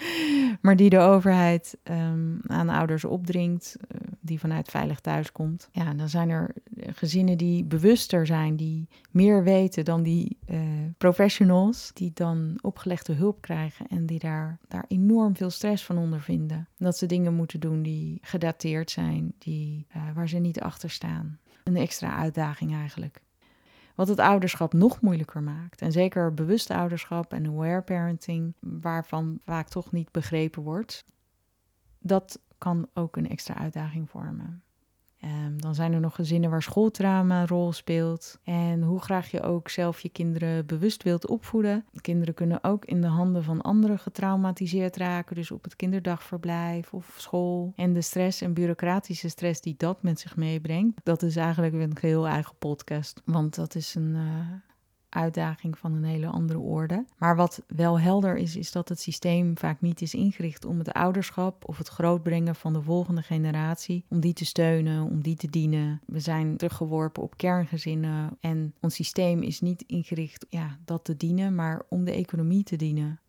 maar 0.62 0.76
die 0.76 0.90
de 0.90 0.98
overheid 0.98 1.78
um, 1.84 2.40
aan 2.46 2.68
ouders 2.68 3.04
opdringt, 3.04 3.76
uh, 3.80 4.00
die 4.20 4.40
vanuit 4.40 4.68
veilig 4.68 5.00
thuis 5.00 5.32
komt. 5.32 5.68
Ja, 5.72 5.94
dan 5.94 6.08
zijn 6.08 6.28
er 6.28 6.54
gezinnen 6.76 7.38
die 7.38 7.64
bewuster 7.64 8.26
zijn, 8.26 8.56
die 8.56 8.88
meer 9.10 9.42
weten 9.42 9.84
dan 9.84 10.02
die 10.02 10.38
uh, 10.50 10.58
professionals, 10.98 11.90
die 11.94 12.10
dan 12.14 12.58
opgelegde 12.62 13.12
hulp 13.12 13.40
krijgen 13.40 13.86
en 13.86 14.06
die 14.06 14.18
daar, 14.18 14.58
daar 14.68 14.84
enorm 14.88 15.36
veel 15.36 15.50
stress 15.50 15.84
van 15.84 15.98
ondervinden. 15.98 16.68
Dat 16.78 16.96
ze 16.98 17.06
dingen 17.06 17.34
moeten 17.34 17.60
doen 17.60 17.82
die 17.82 18.18
gedateerd 18.26 18.90
zijn, 18.90 19.32
die, 19.38 19.86
uh, 19.96 20.02
waar 20.14 20.28
ze 20.28 20.38
niet 20.38 20.60
achter 20.60 20.90
staan. 20.90 21.38
Een 21.64 21.76
extra 21.76 22.16
uitdaging 22.16 22.74
eigenlijk. 22.74 23.20
Wat 23.94 24.08
het 24.08 24.18
ouderschap 24.18 24.72
nog 24.72 25.00
moeilijker 25.00 25.42
maakt. 25.42 25.82
En 25.82 25.92
zeker 25.92 26.34
bewust 26.34 26.70
ouderschap 26.70 27.32
en 27.32 27.46
aware 27.46 27.82
parenting, 27.82 28.54
waarvan 28.60 29.40
vaak 29.44 29.68
toch 29.68 29.92
niet 29.92 30.10
begrepen 30.10 30.62
wordt. 30.62 31.04
Dat 31.98 32.40
kan 32.58 32.88
ook 32.94 33.16
een 33.16 33.28
extra 33.28 33.54
uitdaging 33.54 34.10
vormen. 34.10 34.62
Um, 35.24 35.60
dan 35.60 35.74
zijn 35.74 35.92
er 35.92 36.00
nog 36.00 36.14
gezinnen 36.14 36.50
waar 36.50 36.62
schooltrauma 36.62 37.40
een 37.40 37.46
rol 37.46 37.72
speelt. 37.72 38.38
En 38.44 38.82
hoe 38.82 39.00
graag 39.00 39.30
je 39.30 39.42
ook 39.42 39.68
zelf 39.68 40.00
je 40.00 40.08
kinderen 40.08 40.66
bewust 40.66 41.02
wilt 41.02 41.26
opvoeden. 41.26 41.84
Kinderen 42.00 42.34
kunnen 42.34 42.64
ook 42.64 42.84
in 42.84 43.00
de 43.00 43.06
handen 43.06 43.44
van 43.44 43.60
anderen 43.62 43.98
getraumatiseerd 43.98 44.96
raken. 44.96 45.36
Dus 45.36 45.50
op 45.50 45.64
het 45.64 45.76
kinderdagverblijf 45.76 46.92
of 46.92 47.14
school. 47.16 47.72
En 47.76 47.92
de 47.92 48.00
stress 48.00 48.40
en 48.40 48.54
bureaucratische 48.54 49.28
stress 49.28 49.60
die 49.60 49.74
dat 49.76 50.02
met 50.02 50.20
zich 50.20 50.36
meebrengt. 50.36 51.00
Dat 51.02 51.22
is 51.22 51.36
eigenlijk 51.36 51.74
een 51.74 51.96
geheel 51.98 52.26
eigen 52.26 52.56
podcast. 52.58 53.22
Want 53.24 53.54
dat 53.54 53.74
is 53.74 53.94
een, 53.94 54.14
uh, 54.14 54.22
uitdaging 55.16 55.78
van 55.78 55.92
een 55.92 56.04
hele 56.04 56.26
andere 56.26 56.58
orde. 56.58 57.04
Maar 57.18 57.36
wat 57.36 57.62
wel 57.66 58.00
helder 58.00 58.36
is, 58.36 58.56
is 58.56 58.72
dat 58.72 58.88
het 58.88 59.00
systeem 59.00 59.58
vaak 59.58 59.80
niet 59.80 60.00
is 60.00 60.14
ingericht 60.14 60.64
om 60.64 60.78
het 60.78 60.92
ouderschap 60.92 61.68
of 61.68 61.78
het 61.78 61.88
grootbrengen 61.88 62.54
van 62.54 62.72
de 62.72 62.82
volgende 62.82 63.22
generatie, 63.22 64.04
om 64.08 64.20
die 64.20 64.32
te 64.32 64.44
steunen, 64.44 65.02
om 65.02 65.22
die 65.22 65.36
te 65.36 65.50
dienen. 65.50 66.00
We 66.06 66.20
zijn 66.20 66.56
teruggeworpen 66.56 67.22
op 67.22 67.36
kerngezinnen 67.36 68.36
en 68.40 68.74
ons 68.80 68.94
systeem 68.94 69.42
is 69.42 69.60
niet 69.60 69.82
ingericht 69.86 70.46
ja, 70.48 70.78
dat 70.84 71.04
te 71.04 71.16
dienen, 71.16 71.54
maar 71.54 71.82
om 71.88 72.04
de 72.04 72.12
economie 72.12 72.62
te 72.62 72.76
dienen. 72.76 73.20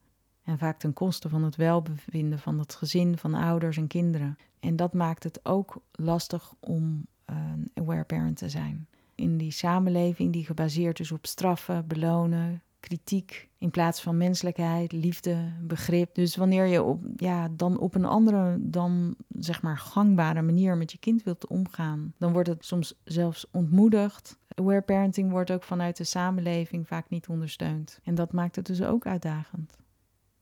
En 0.43 0.57
vaak 0.57 0.79
ten 0.79 0.93
koste 0.93 1.29
van 1.29 1.43
het 1.43 1.55
welbevinden 1.55 2.39
van 2.39 2.59
het 2.59 2.75
gezin, 2.75 3.17
van 3.17 3.33
ouders 3.33 3.77
en 3.77 3.87
kinderen. 3.87 4.37
En 4.59 4.75
dat 4.75 4.93
maakt 4.93 5.23
het 5.23 5.39
ook 5.45 5.81
lastig 5.91 6.53
om 6.59 7.05
een 7.25 7.71
aware 7.73 8.03
parent 8.03 8.37
te 8.37 8.49
zijn 8.49 8.87
in 9.17 9.37
die 9.37 9.51
samenleving 9.51 10.33
die 10.33 10.45
gebaseerd 10.45 10.99
is 10.99 11.11
op 11.11 11.25
straffen, 11.25 11.87
belonen, 11.87 12.61
kritiek 12.79 13.49
in 13.57 13.69
plaats 13.69 14.01
van 14.01 14.17
menselijkheid, 14.17 14.91
liefde, 14.91 15.51
begrip. 15.61 16.15
Dus 16.15 16.35
wanneer 16.35 16.65
je 16.65 16.83
op, 16.83 17.03
ja, 17.15 17.49
dan 17.51 17.79
op 17.79 17.95
een 17.95 18.05
andere 18.05 18.57
dan 18.59 19.15
zeg 19.39 19.61
maar 19.61 19.77
gangbare 19.77 20.41
manier 20.41 20.77
met 20.77 20.91
je 20.91 20.97
kind 20.97 21.23
wilt 21.23 21.47
omgaan, 21.47 22.13
dan 22.17 22.33
wordt 22.33 22.47
het 22.47 22.65
soms 22.65 22.93
zelfs 23.03 23.45
ontmoedigd. 23.51 24.37
Aware 24.55 24.81
parenting 24.81 25.31
wordt 25.31 25.51
ook 25.51 25.63
vanuit 25.63 25.97
de 25.97 26.03
samenleving 26.03 26.87
vaak 26.87 27.09
niet 27.09 27.27
ondersteund. 27.27 27.99
En 28.03 28.15
dat 28.15 28.33
maakt 28.33 28.55
het 28.55 28.65
dus 28.65 28.83
ook 28.83 29.05
uitdagend. 29.05 29.77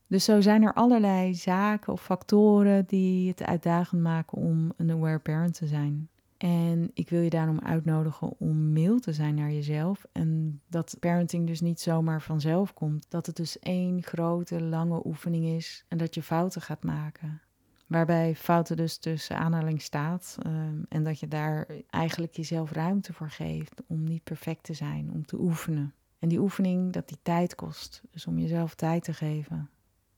Dus 0.07 0.23
zo 0.23 0.41
zijn 0.41 0.63
er 0.63 0.73
allerlei 0.73 1.33
zaken 1.35 1.93
of 1.93 2.01
factoren 2.01 2.85
die 2.87 3.27
het 3.27 3.43
uitdagend 3.43 4.01
maken 4.01 4.37
om 4.37 4.73
een 4.77 4.91
aware 4.91 5.19
parent 5.19 5.53
te 5.53 5.67
zijn. 5.67 6.09
En 6.37 6.91
ik 6.93 7.09
wil 7.09 7.21
je 7.21 7.29
daarom 7.29 7.59
uitnodigen 7.59 8.39
om 8.39 8.73
mail 8.73 8.99
te 8.99 9.13
zijn 9.13 9.35
naar 9.35 9.51
jezelf. 9.51 10.05
En 10.11 10.61
dat 10.67 10.97
parenting 10.99 11.47
dus 11.47 11.61
niet 11.61 11.79
zomaar 11.79 12.21
vanzelf 12.21 12.73
komt. 12.73 13.05
Dat 13.09 13.25
het 13.25 13.35
dus 13.35 13.59
één 13.59 14.03
grote, 14.03 14.61
lange 14.61 15.05
oefening 15.05 15.45
is 15.45 15.85
en 15.87 15.97
dat 15.97 16.15
je 16.15 16.23
fouten 16.23 16.61
gaat 16.61 16.83
maken. 16.83 17.41
Waarbij 17.87 18.35
fouten 18.35 18.77
dus 18.77 18.97
tussen 18.97 19.37
aanhaling 19.37 19.81
staat. 19.81 20.37
Um, 20.45 20.85
en 20.89 21.03
dat 21.03 21.19
je 21.19 21.27
daar 21.27 21.67
eigenlijk 21.89 22.35
jezelf 22.35 22.71
ruimte 22.71 23.13
voor 23.13 23.29
geeft 23.29 23.81
om 23.87 24.03
niet 24.03 24.23
perfect 24.23 24.63
te 24.63 24.73
zijn, 24.73 25.11
om 25.13 25.25
te 25.25 25.39
oefenen. 25.39 25.93
En 26.19 26.29
die 26.29 26.39
oefening, 26.39 26.93
dat 26.93 27.07
die 27.07 27.19
tijd 27.21 27.55
kost. 27.55 28.01
Dus 28.11 28.27
om 28.27 28.39
jezelf 28.39 28.75
tijd 28.75 29.03
te 29.03 29.13
geven. 29.13 29.69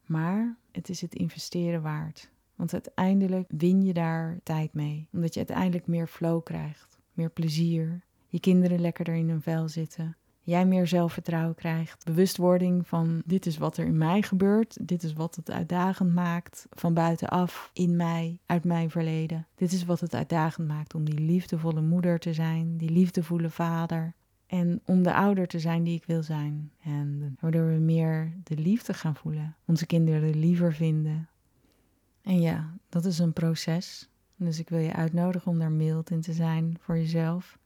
Maar 0.05 0.57
het 0.71 0.89
is 0.89 1.01
het 1.01 1.15
investeren 1.15 1.81
waard. 1.81 2.29
Want 2.57 2.73
uiteindelijk 2.73 3.49
win 3.57 3.81
je 3.81 3.93
daar 3.93 4.39
tijd 4.43 4.73
mee. 4.73 5.07
Omdat 5.13 5.33
je 5.33 5.39
uiteindelijk 5.39 5.87
meer 5.87 6.07
flow 6.07 6.43
krijgt, 6.43 6.97
meer 7.13 7.29
plezier. 7.29 8.01
Je 8.27 8.39
kinderen 8.39 8.79
lekkerder 8.79 9.15
in 9.15 9.29
hun 9.29 9.41
vel 9.41 9.69
zitten. 9.69 10.15
Jij 10.41 10.65
meer 10.65 10.87
zelfvertrouwen 10.87 11.55
krijgt. 11.55 12.05
Bewustwording 12.05 12.87
van 12.87 13.21
dit 13.25 13.45
is 13.45 13.57
wat 13.57 13.77
er 13.77 13.85
in 13.85 13.97
mij 13.97 14.21
gebeurt. 14.21 14.87
Dit 14.87 15.03
is 15.03 15.13
wat 15.13 15.35
het 15.35 15.51
uitdagend 15.51 16.13
maakt 16.13 16.67
van 16.69 16.93
buitenaf, 16.93 17.69
in 17.73 17.95
mij, 17.95 18.39
uit 18.45 18.63
mijn 18.63 18.89
verleden. 18.89 19.47
Dit 19.55 19.71
is 19.71 19.85
wat 19.85 19.99
het 19.99 20.13
uitdagend 20.13 20.67
maakt 20.67 20.95
om 20.95 21.03
die 21.03 21.19
liefdevolle 21.19 21.81
moeder 21.81 22.19
te 22.19 22.33
zijn, 22.33 22.77
die 22.77 22.89
liefdevolle 22.89 23.49
vader. 23.49 24.13
En 24.45 24.81
om 24.85 25.03
de 25.03 25.13
ouder 25.13 25.47
te 25.47 25.59
zijn 25.59 25.83
die 25.83 25.95
ik 25.95 26.05
wil 26.05 26.23
zijn. 26.23 26.71
En 26.83 27.37
waardoor 27.39 27.67
we 27.67 27.79
meer 27.79 28.33
de 28.43 28.57
liefde 28.57 28.93
gaan 28.93 29.15
voelen. 29.15 29.55
Onze 29.65 29.85
kinderen 29.85 30.39
liever 30.39 30.73
vinden. 30.73 31.29
En 32.27 32.41
ja, 32.41 32.73
dat 32.89 33.05
is 33.05 33.19
een 33.19 33.33
proces. 33.33 34.09
Dus 34.35 34.59
ik 34.59 34.69
wil 34.69 34.79
je 34.79 34.93
uitnodigen 34.93 35.51
om 35.51 35.59
daar 35.59 35.71
mild 35.71 36.09
in 36.09 36.21
te 36.21 36.33
zijn 36.33 36.77
voor 36.79 36.97
jezelf. 36.97 37.57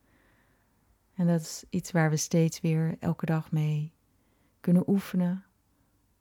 En 1.14 1.26
dat 1.26 1.40
is 1.40 1.64
iets 1.70 1.90
waar 1.90 2.10
we 2.10 2.16
steeds 2.16 2.60
weer 2.60 2.96
elke 2.98 3.26
dag 3.26 3.50
mee 3.50 3.92
kunnen 4.60 4.88
oefenen. 4.88 5.44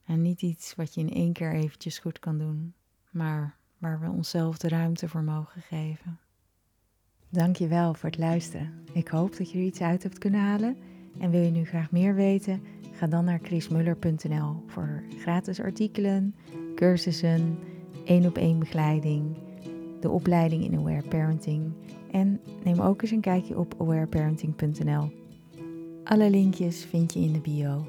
En 0.06 0.21
niet 0.21 0.41
iets 0.41 0.75
wat 0.75 0.93
je 0.93 1.01
in 1.01 1.13
één 1.13 1.34
keer 1.34 1.54
eventjes 1.54 1.99
goed 1.99 2.19
kan 2.19 2.38
doen, 2.38 2.73
maar 3.12 3.58
waar 3.77 3.99
we 3.99 4.10
onszelf 4.10 4.58
de 4.58 4.69
ruimte 4.69 5.08
voor 5.08 5.23
mogen 5.23 5.62
geven. 5.62 6.19
Dank 7.30 7.56
je 7.56 7.67
wel 7.67 7.93
voor 7.93 8.10
het 8.10 8.19
luisteren. 8.19 8.84
Ik 8.93 9.08
hoop 9.08 9.38
dat 9.38 9.51
je 9.51 9.58
er 9.58 9.65
iets 9.65 9.82
uit 9.82 10.04
hebt 10.04 10.17
kunnen 10.17 10.39
halen. 10.39 10.77
En 11.19 11.32
wil 11.32 11.41
je 11.41 11.51
nu 11.51 11.65
graag 11.65 11.91
meer 11.91 12.15
weten? 12.15 12.63
Ga 12.91 13.08
dan 13.08 13.25
naar 13.25 13.39
chrismuller.nl 13.41 14.63
voor 14.67 15.04
gratis 15.17 15.60
artikelen, 15.60 16.36
cursussen 16.75 17.58
één 18.06 18.26
op 18.26 18.38
één 18.38 18.60
begeleiding, 18.60 19.26
de 20.00 20.10
opleiding 20.10 20.64
in 20.64 20.78
Aware 20.78 21.08
Parenting 21.08 21.72
en 22.12 22.40
neem 22.64 22.80
ook 22.80 23.02
eens 23.02 23.12
een 23.12 23.22
kijkje 23.22 23.58
op 23.58 23.76
awareparenting.nl. 23.78 25.12
Alle 26.04 26.30
linkjes 26.30 26.86
vind 26.86 27.14
je 27.14 27.20
in 27.20 27.34
de 27.34 27.40
bio. 27.40 27.86